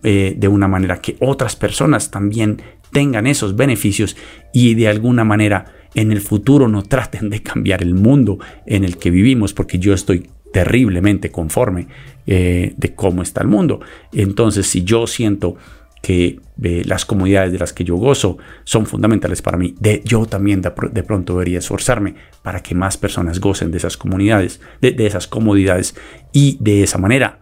eh, 0.04 0.34
de 0.38 0.48
una 0.48 0.68
manera 0.68 1.00
que 1.00 1.16
otras 1.20 1.56
personas 1.56 2.12
también 2.12 2.62
tengan 2.92 3.28
esos 3.28 3.56
beneficios 3.56 4.18
y 4.54 4.74
de 4.74 4.88
alguna 4.88 5.24
manera 5.24 5.66
en 5.96 6.12
el 6.12 6.22
futuro 6.22 6.68
no 6.68 6.84
traten 6.84 7.30
de 7.30 7.42
cambiar 7.42 7.82
el 7.82 7.94
mundo 7.94 8.40
en 8.66 8.84
el 8.84 8.98
que 8.98 9.12
vivimos 9.12 9.54
porque 9.54 9.80
yo 9.80 9.94
estoy 9.94 10.30
terriblemente 10.52 11.32
conforme 11.32 11.88
eh, 12.28 12.74
de 12.78 12.96
cómo 12.96 13.22
está 13.22 13.42
el 13.42 13.48
mundo. 13.48 13.82
Entonces, 14.12 14.68
si 14.68 14.84
yo 14.84 15.08
siento 15.08 15.56
que 16.04 16.42
eh, 16.62 16.84
las 16.86 17.06
comunidades 17.06 17.54
de 17.54 17.60
las 17.60 17.72
que 17.72 17.86
yo 17.86 17.96
gozo 17.96 18.38
son 18.66 18.86
fundamentales 18.86 19.42
para 19.42 19.58
mí. 19.58 19.74
De, 19.80 20.02
yo 20.04 20.26
también 20.26 20.62
de, 20.62 20.70
pronto 20.72 21.34
debería 21.34 21.60
esforzarme 21.60 22.16
para 22.42 22.62
que 22.62 22.76
más 22.76 22.98
personas 22.98 23.40
gocen 23.40 23.72
de 23.72 23.78
esas 23.78 23.96
comunidades, 23.96 24.60
de, 24.82 24.94
esas 25.08 25.28
comodidades 25.28 25.96
y 26.34 26.58
de 26.60 26.84
esa 26.84 26.98
manera 26.98 27.40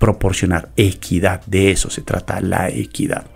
proporcionar 0.00 0.70
equidad. 0.76 1.46
De 1.46 1.70
eso 1.70 1.88
se 1.88 2.02
trata 2.02 2.40
la 2.40 2.68
equidad. 2.68 3.26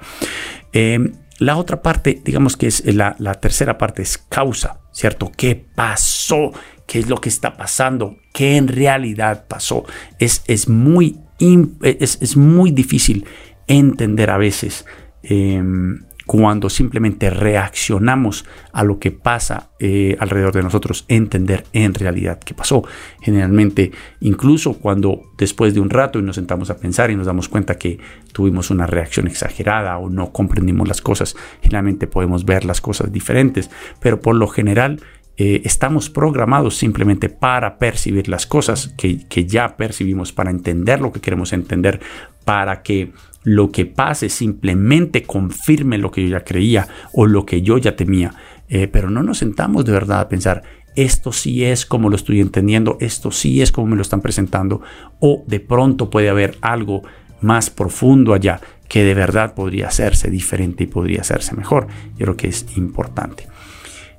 Em, 0.72 1.12
la 1.38 1.56
otra 1.56 1.80
parte, 1.80 2.20
digamos 2.24 2.56
que 2.56 2.66
es 2.66 2.84
la, 2.84 3.14
tercera 3.40 3.78
parte, 3.78 4.02
es 4.02 4.18
causa, 4.18 4.80
¿cierto? 4.90 5.30
¿Qué 5.36 5.54
pasó? 5.54 6.50
¿Qué 6.84 6.98
es 6.98 7.08
lo 7.08 7.20
que 7.20 7.28
está 7.28 7.56
pasando? 7.56 8.16
¿Qué 8.32 8.56
en 8.56 8.66
realidad 8.66 9.44
pasó? 9.46 9.84
Es, 10.18 10.42
es, 10.48 10.68
muy, 10.68 11.20
es, 11.38 12.18
es 12.20 12.36
muy 12.36 12.72
difícil 12.72 13.24
entender 13.68 14.30
a 14.30 14.38
veces 14.38 14.86
em, 15.22 16.00
cuando 16.28 16.68
simplemente 16.68 17.30
reaccionamos 17.30 18.44
a 18.74 18.84
lo 18.84 18.98
que 18.98 19.10
pasa 19.10 19.70
eh, 19.78 20.14
alrededor 20.20 20.52
de 20.52 20.62
nosotros, 20.62 21.06
entender 21.08 21.64
en 21.72 21.94
realidad 21.94 22.38
qué 22.38 22.52
pasó. 22.52 22.82
Generalmente, 23.22 23.92
incluso 24.20 24.74
cuando 24.74 25.22
después 25.38 25.72
de 25.72 25.80
un 25.80 25.88
rato 25.88 26.20
nos 26.20 26.36
sentamos 26.36 26.68
a 26.68 26.76
pensar 26.76 27.10
y 27.10 27.16
nos 27.16 27.26
damos 27.26 27.48
cuenta 27.48 27.78
que 27.78 27.98
tuvimos 28.32 28.70
una 28.70 28.86
reacción 28.86 29.26
exagerada 29.26 29.96
o 29.96 30.10
no 30.10 30.30
comprendimos 30.30 30.86
las 30.86 31.00
cosas, 31.00 31.34
generalmente 31.62 32.06
podemos 32.06 32.44
ver 32.44 32.66
las 32.66 32.82
cosas 32.82 33.10
diferentes, 33.10 33.70
pero 33.98 34.20
por 34.20 34.36
lo 34.36 34.48
general 34.48 35.00
eh, 35.40 35.62
estamos 35.64 36.10
programados 36.10 36.76
simplemente 36.76 37.28
para 37.28 37.78
percibir 37.78 38.28
las 38.28 38.44
cosas 38.44 38.92
que, 38.98 39.46
ya 39.46 39.76
percibimos, 39.76 40.32
para 40.32 40.50
entender 40.50 41.00
lo 41.00 41.12
que 41.12 41.20
queremos 41.20 41.52
entender, 41.52 42.00
para 42.44 42.82
que 42.82 43.12
lo 43.44 43.70
que 43.70 43.86
pase 43.86 44.28
simplemente 44.28 45.22
confirme 45.22 45.98
lo 45.98 46.10
que 46.10 46.22
yo 46.24 46.28
ya 46.30 46.44
creía 46.44 46.88
o 47.12 47.26
lo 47.26 47.46
que 47.46 47.62
yo 47.62 47.78
ya 47.78 47.96
temía. 47.96 48.34
Eh, 48.68 48.88
pero 48.88 49.10
no 49.10 49.22
nos 49.22 49.38
sentamos 49.38 49.84
de 49.84 49.92
verdad 49.92 50.20
a 50.20 50.28
pensar, 50.28 50.62
esto 50.94 51.32
sí 51.32 51.64
es 51.64 51.86
como 51.86 52.10
lo 52.10 52.16
estoy 52.16 52.40
entendiendo, 52.40 52.98
esto 53.00 53.30
sí 53.30 53.62
es 53.62 53.72
como 53.72 53.86
me 53.86 53.96
lo 53.96 54.02
están 54.02 54.20
presentando, 54.20 54.82
o 55.20 55.44
de 55.46 55.60
pronto 55.60 56.10
puede 56.10 56.28
haber 56.28 56.58
algo 56.60 57.02
más 57.40 57.70
profundo 57.70 58.34
allá 58.34 58.60
que 58.88 59.04
de 59.04 59.14
verdad 59.14 59.54
podría 59.54 59.88
hacerse 59.88 60.30
diferente 60.30 60.84
y 60.84 60.86
podría 60.88 61.20
hacerse 61.20 61.54
mejor. 61.54 61.86
Yo 62.16 62.24
creo 62.24 62.36
que 62.36 62.48
es 62.48 62.66
importante. 62.76 63.46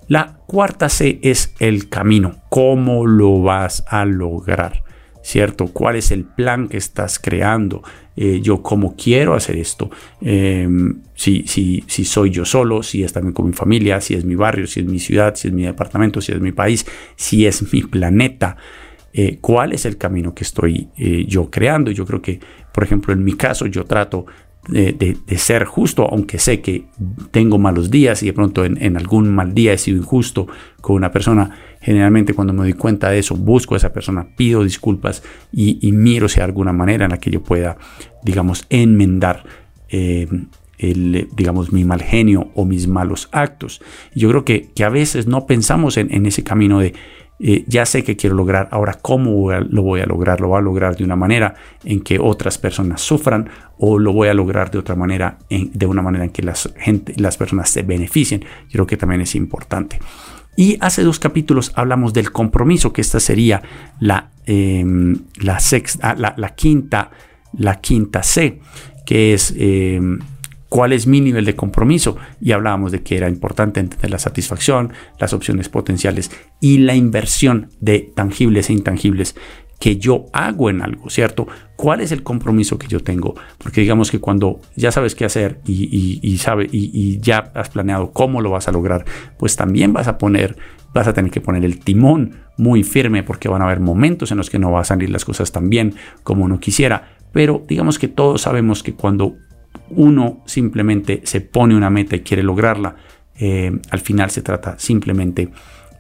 La 0.08 0.38
cuarta 0.48 0.90
C 0.90 1.20
es 1.22 1.54
el 1.60 1.90
camino. 1.90 2.38
¿Cómo 2.50 3.06
lo 3.06 3.42
vas 3.42 3.84
a 3.88 4.06
lograr? 4.06 4.84
¿Cierto? 5.30 5.68
¿Cuál 5.68 5.96
es 5.96 6.10
el 6.10 6.24
plan 6.26 6.68
que 6.68 6.78
estás 6.78 7.20
creando? 7.20 7.84
Eh, 8.16 8.40
yo 8.42 8.64
cómo 8.64 8.96
quiero 8.96 9.36
hacer 9.36 9.58
esto, 9.58 9.92
em, 10.22 11.04
si, 11.14 11.44
si, 11.46 11.84
si, 11.86 12.04
soy 12.04 12.32
yo 12.32 12.46
solo, 12.46 12.82
si 12.82 13.04
es 13.04 13.14
también 13.14 13.34
con 13.34 13.46
mi 13.46 13.54
familia, 13.54 14.02
si 14.02 14.16
es 14.16 14.26
mi 14.26 14.34
barrio, 14.34 14.66
si 14.66 14.80
es 14.80 14.88
mi 14.88 14.98
ciudad, 14.98 15.36
si 15.36 15.50
es 15.50 15.54
mi 15.54 15.66
departamento, 15.66 16.20
si 16.20 16.32
es 16.32 16.42
mi 16.42 16.52
país, 16.52 16.84
si 17.16 17.46
es 17.46 17.72
mi 17.72 17.84
planeta. 17.84 18.58
Eh, 19.14 19.38
cuál 19.40 19.74
es 19.74 19.86
el 19.86 19.98
camino 19.98 20.34
que 20.34 20.44
estoy 20.44 20.90
eh, 20.98 21.26
yo 21.28 21.52
creando. 21.52 21.92
Yo 21.92 22.08
creo 22.08 22.24
que, 22.24 22.40
por 22.74 22.84
ejemplo, 22.84 23.14
en 23.14 23.24
mi 23.24 23.34
caso, 23.34 23.68
yo 23.68 23.86
trato 23.86 24.26
de, 24.68 25.18
ser 25.38 25.66
justo, 25.66 26.08
aunque 26.10 26.38
sé 26.38 26.62
que 26.62 26.86
tengo 27.32 27.58
malos 27.58 27.90
días 27.90 28.22
y 28.24 28.28
de 28.28 28.34
pronto 28.34 28.66
en, 28.66 28.98
algún 28.98 29.34
mal 29.34 29.54
día 29.54 29.74
he 29.74 29.78
sido 29.78 29.98
injusto 29.98 30.48
con 30.82 30.96
una 30.96 31.12
persona. 31.12 31.58
Generalmente 31.82 32.34
cuando 32.34 32.54
me 32.54 32.60
doy 32.60 32.74
cuenta 32.74 33.10
de 33.10 33.20
eso, 33.20 33.36
busco 33.36 33.74
a 33.74 33.78
esa 33.78 33.94
persona, 33.94 34.28
pido 34.36 34.64
disculpas 34.64 35.24
y, 35.52 35.92
miro 35.92 36.28
si 36.28 36.40
hay 36.40 36.46
alguna 36.46 36.74
manera 36.74 37.06
en 37.06 37.12
la 37.12 37.20
que 37.20 37.32
yo 37.32 37.42
pueda, 37.42 37.78
digamos, 38.24 38.66
enmendar. 38.70 39.44
Eh, 39.90 40.28
el, 40.78 41.28
digamos, 41.36 41.74
mi 41.74 41.84
mal 41.84 42.02
genio 42.02 42.52
o 42.56 42.64
mis 42.64 42.88
malos 42.88 43.28
actos. 43.34 43.82
Yo 44.16 44.30
creo 44.30 44.46
que, 44.46 44.70
que 44.74 44.86
a 44.86 44.90
veces 44.90 45.28
no 45.28 45.46
pensamos 45.46 45.98
en, 45.98 46.14
en 46.14 46.26
ese 46.26 46.46
camino 46.46 46.80
de 46.80 46.94
eh, 47.40 47.64
ya 47.68 47.86
sé 47.86 48.04
que 48.04 48.18
quiero 48.18 48.36
lograr, 48.36 48.68
ahora 48.72 48.98
cómo 49.02 49.52
lo 49.52 49.82
voy 49.82 50.02
a 50.02 50.06
lograr, 50.06 50.42
lo 50.42 50.50
voy 50.50 50.60
a 50.60 50.62
lograr 50.62 50.98
de 50.98 51.04
una 51.06 51.16
manera 51.16 51.56
en 51.86 52.02
que 52.02 52.20
otras 52.20 52.58
personas 52.58 53.02
sufran 53.02 53.50
o 53.78 53.98
lo 53.98 54.12
voy 54.12 54.28
a 54.28 54.34
lograr 54.34 54.72
de 54.72 54.78
otra 54.78 54.96
manera, 54.96 55.38
de 55.50 55.86
una 55.86 56.02
manera 56.02 56.26
en 56.26 56.32
que 56.32 56.44
las, 56.44 56.74
gente, 56.78 57.14
las 57.18 57.38
personas 57.38 57.70
se 57.70 57.84
beneficien. 57.84 58.44
Creo 58.70 58.86
que 58.86 58.98
también 58.98 59.22
es 59.22 59.36
importante. 59.36 60.00
Y 60.58 60.78
hace 60.82 61.04
dos 61.04 61.20
capítulos 61.20 61.72
hablamos 61.76 62.12
del 62.12 62.34
compromiso, 62.34 62.92
que 62.92 63.00
esta 63.00 63.22
sería 63.22 63.62
la, 64.02 64.32
em, 64.46 65.18
la, 65.42 65.60
sexta, 65.60 66.16
la, 66.16 66.34
la, 66.36 66.50
quinta, 66.56 67.12
la 67.54 67.80
quinta 67.80 68.22
C, 68.24 68.60
que 69.06 69.34
es 69.34 69.54
em, 69.58 70.20
cuál 70.70 70.94
es 70.94 71.08
mi 71.08 71.20
nivel 71.20 71.46
de 71.46 71.56
compromiso 71.56 72.16
y 72.40 72.52
hablábamos 72.52 72.92
de 72.92 73.02
que 73.02 73.18
era 73.18 73.28
importante 73.28 73.80
entender 73.80 74.12
la 74.12 74.20
satisfacción, 74.20 74.94
las 75.20 75.34
opciones 75.34 75.68
potenciales 75.68 76.32
y 76.62 76.78
la 76.78 76.96
inversión 76.96 77.70
de 77.82 78.12
tangibles 78.16 78.70
e 78.70 78.74
intangibles 78.74 79.36
que 79.80 79.98
yo 79.98 80.26
hago 80.34 80.70
en 80.70 80.82
algo, 80.82 81.10
¿cierto? 81.10 81.48
¿Cuál 81.76 82.02
es 82.02 82.12
el 82.12 82.22
compromiso 82.22 82.78
que 82.78 82.88
yo 82.88 83.00
tengo? 83.00 83.36
Porque 83.58 83.82
digamos 83.82 84.12
que 84.12 84.20
cuando 84.20 84.60
ya 84.76 84.92
sabes 84.92 85.16
qué 85.16 85.26
hacer 85.26 85.62
y, 85.66 86.38
sabe, 86.38 86.68
y, 86.70 87.20
ya 87.22 87.52
has 87.56 87.70
planeado 87.70 88.12
cómo 88.12 88.42
lo 88.42 88.52
vas 88.52 88.68
a 88.68 88.74
lograr, 88.74 89.06
pues 89.38 89.56
también 89.56 89.94
vas 89.94 90.10
a 90.10 90.18
poner, 90.18 90.58
vas 90.94 91.08
a 91.08 91.14
tener 91.14 91.32
que 91.32 91.40
poner 91.40 91.64
el 91.64 91.80
timón 91.80 92.42
muy 92.58 92.84
firme 92.84 93.24
porque 93.24 93.48
van 93.48 93.62
a 93.62 93.66
haber 93.66 93.80
momentos 93.80 94.32
en 94.32 94.38
los 94.38 94.50
que 94.50 94.60
no 94.60 94.70
van 94.70 94.82
a 94.82 94.86
salir 94.86 95.10
las 95.10 95.24
cosas 95.24 95.54
tan 95.54 95.70
bien 95.70 95.96
como 96.24 96.44
uno 96.44 96.60
quisiera. 96.60 97.16
Pero 97.32 97.64
digamos 97.66 98.00
que 98.00 98.10
todos 98.10 98.42
sabemos 98.42 98.84
que 98.84 98.96
cuando 98.96 99.38
uno 99.90 100.44
simplemente 100.46 101.22
se 101.26 101.42
pone 101.42 101.76
una 101.76 101.90
meta 101.90 102.16
y 102.16 102.22
quiere 102.22 102.44
lograrla, 102.44 102.96
eh, 103.36 103.72
al 103.90 104.00
final 104.00 104.30
se 104.32 104.42
trata 104.42 104.78
simplemente 104.78 105.50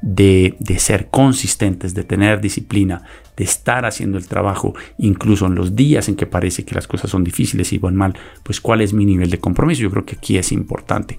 de, 0.01 0.55
ser 0.77 1.09
consistentes, 1.09 1.93
de 1.93 2.03
tener 2.03 2.39
disciplina, 2.39 3.03
de 3.35 3.43
estar 3.43 3.85
haciendo 3.85 4.17
el 4.17 4.27
trabajo, 4.27 4.73
incluso 4.97 5.45
en 5.45 5.55
los 5.55 5.75
días 5.75 6.07
en 6.07 6.15
que 6.15 6.25
parece 6.25 6.63
que 6.63 6.75
las 6.75 6.87
cosas 6.87 7.11
son 7.11 7.23
difíciles 7.23 7.73
y 7.73 7.77
van 7.77 7.95
mal, 7.95 8.17
pues 8.43 8.61
cuál 8.61 8.81
es 8.81 8.93
mi 8.93 9.05
nivel 9.05 9.29
de 9.29 9.39
compromiso. 9.39 9.81
Yo 9.81 9.91
creo 9.91 10.05
que 10.05 10.15
aquí 10.15 10.37
es 10.37 10.51
importante. 10.51 11.17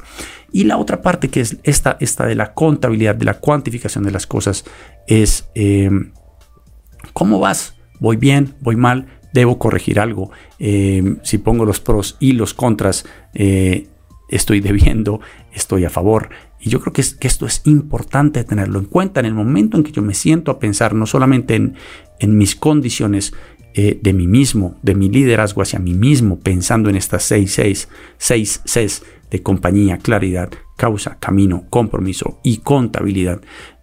Y 0.53 0.64
la 0.64 0.78
otra 0.78 1.03
parte 1.03 1.28
que 1.28 1.40
es 1.40 1.59
esta, 1.62 1.96
esta 2.01 2.26
de 2.26 2.34
la 2.34 2.55
contabilidad, 2.55 3.14
de 3.14 3.24
la 3.24 3.38
cuantificación 3.38 4.05
de 4.05 4.11
las 4.11 4.26
cosas, 4.26 4.64
es 5.07 5.48
em, 5.55 6.12
cómo 7.12 7.38
vas, 7.38 7.76
voy 7.98 8.16
bien, 8.16 8.55
voy 8.61 8.76
mal, 8.76 9.20
debo 9.33 9.59
corregir 9.59 10.01
algo. 10.01 10.31
Em, 10.59 11.18
si 11.22 11.39
pongo 11.39 11.64
los 11.64 11.81
pros 11.81 12.16
y 12.20 12.33
los 12.33 12.55
contras, 12.55 13.05
eh, 13.35 13.89
estoy 14.28 14.61
debiendo, 14.61 15.20
estoy 15.53 15.85
a 15.85 15.91
favor. 15.91 16.31
Y 16.61 16.70
yo 16.70 16.81
creo 16.81 16.93
que, 16.93 17.01
esto 17.01 17.47
es 17.47 17.62
importante 17.64 18.45
tenerlo 18.45 18.78
en 18.78 18.85
cuenta 18.87 19.20
en 19.20 19.26
el 19.26 19.35
momento 19.35 19.76
en 19.76 19.83
que 19.83 19.93
yo 19.93 20.03
me 20.03 20.14
siento 20.14 20.51
a 20.51 20.59
pensar 20.59 20.95
no 20.95 21.07
solamente 21.07 21.55
en, 21.55 22.39
mis 22.39 22.55
condiciones 22.55 23.33
eh, 23.74 23.99
de 24.03 24.12
mí 24.12 24.26
mismo, 24.26 24.76
de 24.83 24.95
mi 24.95 25.09
liderazgo 25.09 25.62
hacia 25.62 25.78
mí 25.78 25.95
mismo, 25.95 26.39
pensando 26.39 26.91
en 26.91 26.97
estas 26.97 27.22
seis, 27.22 27.53
seis, 27.53 27.89
seis 28.18 28.61
Cs 28.64 29.03
de 29.31 29.43
compañía, 29.43 29.99
claridad, 29.99 30.51
causa, 30.76 31.16
camino, 31.18 31.64
compromiso 31.70 32.41
y 32.43 32.59
contabilidad, 32.59 33.41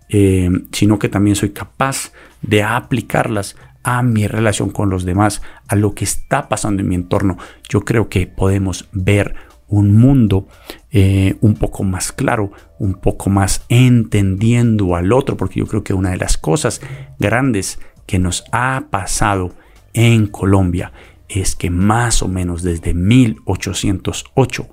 eh, 0.10 0.50
sino 0.72 1.00
que 1.00 1.10
también 1.10 1.36
soy 1.36 1.50
capaz 1.50 2.12
de 2.42 2.64
aplicarlas 2.64 3.56
a 3.88 4.04
mi 4.04 4.28
relación 4.28 4.70
con 4.70 4.90
los 4.90 5.06
demás, 5.06 5.42
a 5.70 5.78
lo 5.78 5.96
que 5.96 6.04
está 6.04 6.50
pasando 6.50 6.82
en 6.82 6.90
mi 6.90 6.96
entorno. 6.96 7.38
Yo 7.70 7.86
creo 7.86 8.10
que 8.10 8.28
podemos 8.28 8.90
ver 8.92 9.36
un 9.70 9.96
mundo 9.96 10.46
eh, 10.92 11.38
un 11.40 11.54
poco 11.54 11.86
más 11.86 12.12
claro, 12.12 12.52
un 12.80 12.96
poco 12.96 13.30
más 13.30 13.64
entendiendo 13.70 14.98
al 14.98 15.14
otro, 15.14 15.38
porque 15.38 15.62
yo 15.62 15.68
creo 15.68 15.86
que 15.86 15.94
una 15.94 16.10
de 16.10 16.18
las 16.18 16.38
cosas 16.38 16.82
grandes 17.18 17.80
que 18.06 18.20
nos 18.20 18.44
ha 18.52 18.88
pasado 18.90 19.54
en 19.94 20.28
Colombia 20.28 20.92
es 21.30 21.56
que 21.56 21.70
más 21.70 22.22
o 22.22 22.28
menos 22.28 22.64
desde 22.64 22.94
1808 22.94 24.68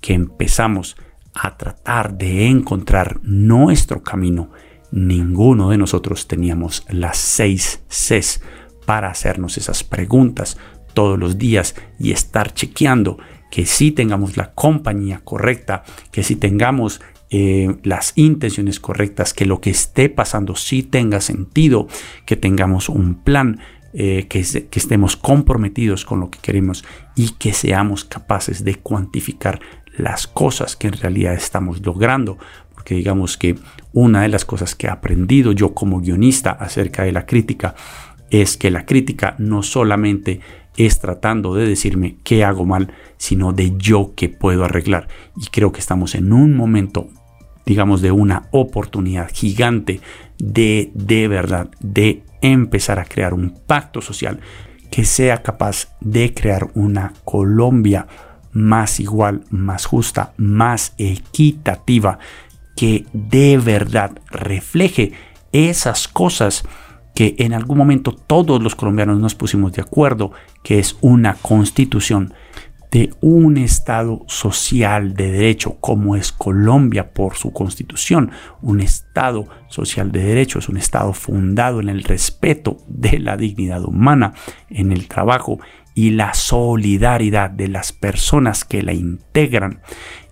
que 0.00 0.14
empezamos 0.14 0.96
a 1.34 1.56
tratar 1.56 2.16
de 2.16 2.46
encontrar 2.46 3.18
nuestro 3.24 4.04
camino, 4.04 4.52
ninguno 4.92 5.70
de 5.70 5.78
nosotros 5.78 6.28
teníamos 6.28 6.84
las 6.88 7.16
seis 7.18 7.82
Cs 7.88 8.40
para 8.90 9.08
hacernos 9.08 9.56
esas 9.56 9.84
preguntas 9.84 10.58
todos 10.94 11.16
los 11.16 11.38
días 11.38 11.76
y 12.00 12.10
estar 12.10 12.52
chequeando 12.52 13.18
que 13.48 13.64
sí 13.64 13.92
tengamos 13.92 14.36
la 14.36 14.50
compañía 14.50 15.20
correcta, 15.22 15.84
que 16.10 16.24
sí 16.24 16.34
tengamos 16.34 17.00
eh, 17.30 17.76
las 17.84 18.14
intenciones 18.16 18.80
correctas, 18.80 19.32
que 19.32 19.46
lo 19.46 19.60
que 19.60 19.70
esté 19.70 20.08
pasando 20.08 20.56
sí 20.56 20.82
tenga 20.82 21.20
sentido, 21.20 21.86
que 22.26 22.34
tengamos 22.34 22.88
un 22.88 23.14
plan, 23.22 23.60
eh, 23.92 24.26
que, 24.28 24.42
que, 24.42 24.80
estemos 24.80 25.16
comprometidos 25.16 26.04
con 26.04 26.18
lo 26.18 26.28
que 26.28 26.40
queremos 26.40 26.84
y 27.14 27.34
que 27.34 27.52
seamos 27.52 28.04
capaces 28.04 28.64
de 28.64 28.74
cuantificar 28.74 29.60
las 29.96 30.26
cosas 30.26 30.74
que 30.74 30.88
en 30.88 30.94
realidad 30.94 31.34
estamos 31.34 31.80
logrando. 31.86 32.38
Porque 32.74 32.96
digamos 32.96 33.36
que 33.36 33.56
una 33.92 34.22
de 34.22 34.28
las 34.28 34.44
cosas 34.44 34.74
que 34.74 34.86
he 34.86 34.90
aprendido 34.90 35.52
yo 35.52 35.74
como 35.74 36.00
guionista 36.00 36.50
acerca 36.50 37.04
de 37.04 37.12
la 37.12 37.26
crítica 37.26 37.74
es 38.30 38.56
que 38.56 38.70
la 38.70 38.86
crítica 38.86 39.34
no 39.38 39.62
solamente 39.62 40.40
es 40.76 41.00
tratando 41.00 41.54
de 41.54 41.66
decirme 41.66 42.16
qué 42.24 42.44
hago 42.44 42.64
mal, 42.64 42.92
sino 43.16 43.52
de 43.52 43.76
yo 43.76 44.12
qué 44.16 44.28
puedo 44.28 44.64
arreglar. 44.64 45.08
Y 45.36 45.46
creo 45.46 45.72
que 45.72 45.80
estamos 45.80 46.14
en 46.14 46.32
un 46.32 46.56
momento, 46.56 47.08
digamos, 47.66 48.00
de 48.00 48.12
una 48.12 48.48
oportunidad 48.50 49.30
gigante 49.32 50.00
de 50.38 50.90
de 50.94 51.28
verdad, 51.28 51.70
de 51.80 52.22
empezar 52.40 52.98
a 52.98 53.04
crear 53.04 53.34
un 53.34 53.50
pacto 53.66 54.00
social 54.00 54.40
que 54.90 55.04
sea 55.04 55.42
capaz 55.42 55.96
de 56.00 56.34
crear 56.34 56.70
una 56.74 57.12
Colombia 57.24 58.06
más 58.52 58.98
igual, 58.98 59.44
más 59.50 59.86
justa, 59.86 60.32
más 60.36 60.94
equitativa, 60.98 62.18
que 62.76 63.06
de 63.12 63.58
verdad 63.58 64.12
refleje 64.30 65.12
esas 65.52 66.08
cosas 66.08 66.64
que 67.14 67.34
en 67.38 67.52
algún 67.52 67.78
momento 67.78 68.12
todos 68.12 68.62
los 68.62 68.74
colombianos 68.74 69.18
nos 69.18 69.34
pusimos 69.34 69.72
de 69.72 69.82
acuerdo, 69.82 70.32
que 70.62 70.78
es 70.78 70.96
una 71.00 71.34
constitución 71.34 72.34
de 72.90 73.14
un 73.20 73.56
Estado 73.56 74.24
social 74.26 75.14
de 75.14 75.30
derecho, 75.30 75.76
como 75.80 76.16
es 76.16 76.32
Colombia 76.32 77.12
por 77.12 77.36
su 77.36 77.52
constitución. 77.52 78.32
Un 78.62 78.80
Estado 78.80 79.46
social 79.68 80.10
de 80.10 80.24
derecho 80.24 80.58
es 80.58 80.68
un 80.68 80.76
Estado 80.76 81.12
fundado 81.12 81.80
en 81.80 81.88
el 81.88 82.02
respeto 82.02 82.78
de 82.88 83.18
la 83.20 83.36
dignidad 83.36 83.84
humana, 83.84 84.34
en 84.68 84.90
el 84.90 85.06
trabajo 85.06 85.60
y 85.94 86.10
la 86.10 86.34
solidaridad 86.34 87.50
de 87.50 87.68
las 87.68 87.92
personas 87.92 88.64
que 88.64 88.82
la 88.82 88.92
integran. 88.92 89.82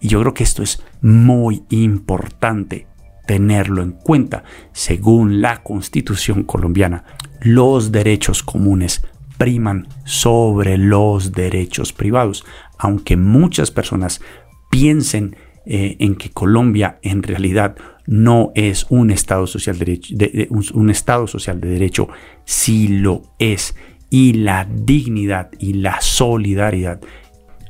Y 0.01 0.09
yo 0.09 0.21
creo 0.21 0.35
que 0.35 0.45
esto 0.45 0.63
es 0.63 0.83
muy 1.01 1.63
importante 1.71 2.88
tenerlo 3.29 3.83
en 3.83 3.93
cuenta. 3.93 4.43
Según 4.73 5.43
la 5.43 5.63
constitución 5.63 6.45
colombiana, 6.45 7.05
los 7.43 7.93
derechos 7.93 8.43
comunes 8.43 9.03
priman 9.37 9.87
sobre 10.05 10.79
los 10.79 11.33
derechos 11.33 11.93
privados, 11.93 12.47
aunque 12.79 13.19
muchas 13.19 13.71
personas 13.71 14.23
piensen 14.71 15.37
eh, 15.67 15.97
en 16.01 16.17
que 16.17 16.31
Colombia 16.31 16.99
en 17.03 17.23
realidad 17.23 17.77
no 18.07 18.51
es 18.55 18.87
un 18.89 19.11
estado 19.11 19.47
social 19.47 19.79
de, 19.79 20.49
un, 20.49 20.89
estado 20.89 21.27
social 21.27 21.61
de 21.61 21.69
derecho, 21.69 22.09
sí 22.47 22.89
lo 22.89 23.35
es 23.39 23.77
y 24.09 24.33
la 24.33 24.65
dignidad 24.65 25.51
y 25.59 25.75
la 25.75 26.01
solidaridad 26.01 27.03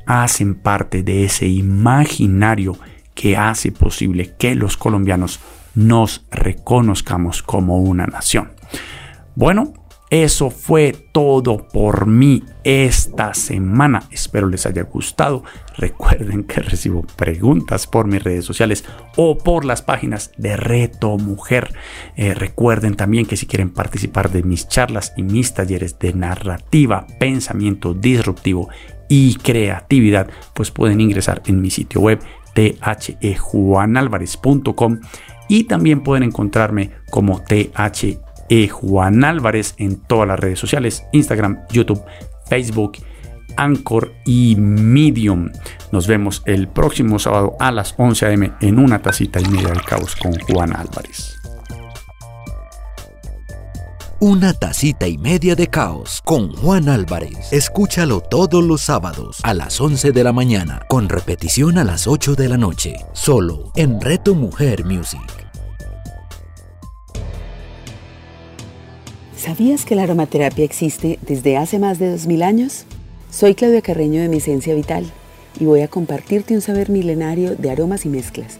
hacen 0.05 0.55
parte 0.55 1.03
de 1.03 1.25
ese 1.25 1.47
imaginario 1.47 2.77
que 3.19 3.35
hace 3.35 3.73
posible 3.73 4.33
que 4.37 4.55
los 4.55 4.77
colombianos 4.77 5.41
nos 5.75 6.25
reconozcamos 6.31 7.43
como 7.43 7.79
una 7.79 8.07
nación. 8.07 8.51
Bueno, 9.35 9.73
eso 10.09 10.49
fue 10.49 10.93
todo 11.11 11.67
por 11.67 12.07
mí 12.07 12.45
esta 12.63 13.33
semana. 13.33 14.03
Espero 14.09 14.47
les 14.47 14.65
haya 14.65 14.83
gustado. 14.83 15.43
Recuerden 15.75 16.45
que 16.45 16.61
recibo 16.61 17.01
preguntas 17.17 17.87
por 17.87 18.07
mis 18.07 18.23
redes 18.23 18.45
sociales 18.45 18.85
o 19.17 19.37
por 19.37 19.65
las 19.65 19.81
páginas 19.81 20.31
de 20.37 20.55
Reto 20.55 21.17
Mujer. 21.17 21.75
Eh, 22.15 22.33
recuerden 22.33 22.95
también 22.95 23.25
que 23.25 23.35
si 23.35 23.47
quieren 23.47 23.71
participar 23.71 24.31
de 24.31 24.43
mis 24.43 24.69
charlas 24.69 25.11
y 25.17 25.23
mis 25.23 25.53
talleres 25.53 25.99
de 25.99 26.13
narrativa, 26.13 27.05
pensamiento 27.19 27.93
disruptivo 27.93 28.69
y 29.09 29.35
creatividad, 29.35 30.29
pues 30.53 30.71
pueden 30.71 31.01
ingresar 31.01 31.41
en 31.47 31.59
mi 31.59 31.71
sitio 31.71 31.99
web 31.99 32.19
thejuanalvarez.com 32.53 34.99
y 35.47 35.65
también 35.65 36.01
pueden 36.01 36.23
encontrarme 36.23 36.89
como 37.09 37.41
THE 37.41 38.69
Juan 38.69 39.23
Álvarez 39.23 39.75
en 39.77 39.97
todas 39.97 40.27
las 40.27 40.39
redes 40.39 40.59
sociales, 40.59 41.03
Instagram, 41.11 41.59
YouTube, 41.71 42.01
Facebook, 42.47 42.97
Anchor 43.57 44.13
y 44.25 44.55
Medium. 44.57 45.51
Nos 45.91 46.07
vemos 46.07 46.41
el 46.45 46.67
próximo 46.67 47.19
sábado 47.19 47.55
a 47.59 47.71
las 47.71 47.93
11 47.97 48.33
am 48.33 48.55
en 48.61 48.79
una 48.79 49.01
tacita 49.01 49.41
y 49.41 49.45
media 49.45 49.69
del 49.69 49.81
caos 49.81 50.15
con 50.15 50.33
Juan 50.39 50.75
Álvarez. 50.75 51.38
Una 54.21 54.51
tacita 54.51 55.07
y 55.07 55.17
media 55.17 55.55
de 55.55 55.67
caos 55.67 56.21
con 56.25 56.53
Juan 56.53 56.89
Álvarez. 56.89 57.53
Escúchalo 57.53 58.19
todos 58.19 58.61
los 58.61 58.81
sábados 58.81 59.39
a 59.43 59.53
las 59.53 59.79
11 59.79 60.11
de 60.11 60.23
la 60.25 60.33
mañana, 60.33 60.81
con 60.89 61.07
repetición 61.07 61.77
a 61.77 61.85
las 61.85 62.05
8 62.05 62.35
de 62.35 62.49
la 62.49 62.57
noche, 62.57 62.95
solo 63.13 63.71
en 63.77 64.01
Reto 64.01 64.35
Mujer 64.35 64.83
Music. 64.83 65.21
¿Sabías 69.37 69.85
que 69.85 69.95
la 69.95 70.03
aromaterapia 70.03 70.65
existe 70.65 71.17
desde 71.21 71.55
hace 71.55 71.79
más 71.79 71.97
de 71.97 72.11
2000 72.11 72.43
años? 72.43 72.83
Soy 73.31 73.55
Claudia 73.55 73.81
Carreño 73.81 74.19
de 74.19 74.27
Mi 74.27 74.39
Esencia 74.39 74.75
Vital 74.75 75.09
y 75.61 75.63
voy 75.63 75.79
a 75.79 75.87
compartirte 75.87 76.53
un 76.53 76.59
saber 76.59 76.89
milenario 76.89 77.55
de 77.55 77.71
aromas 77.71 78.05
y 78.05 78.09
mezclas 78.09 78.59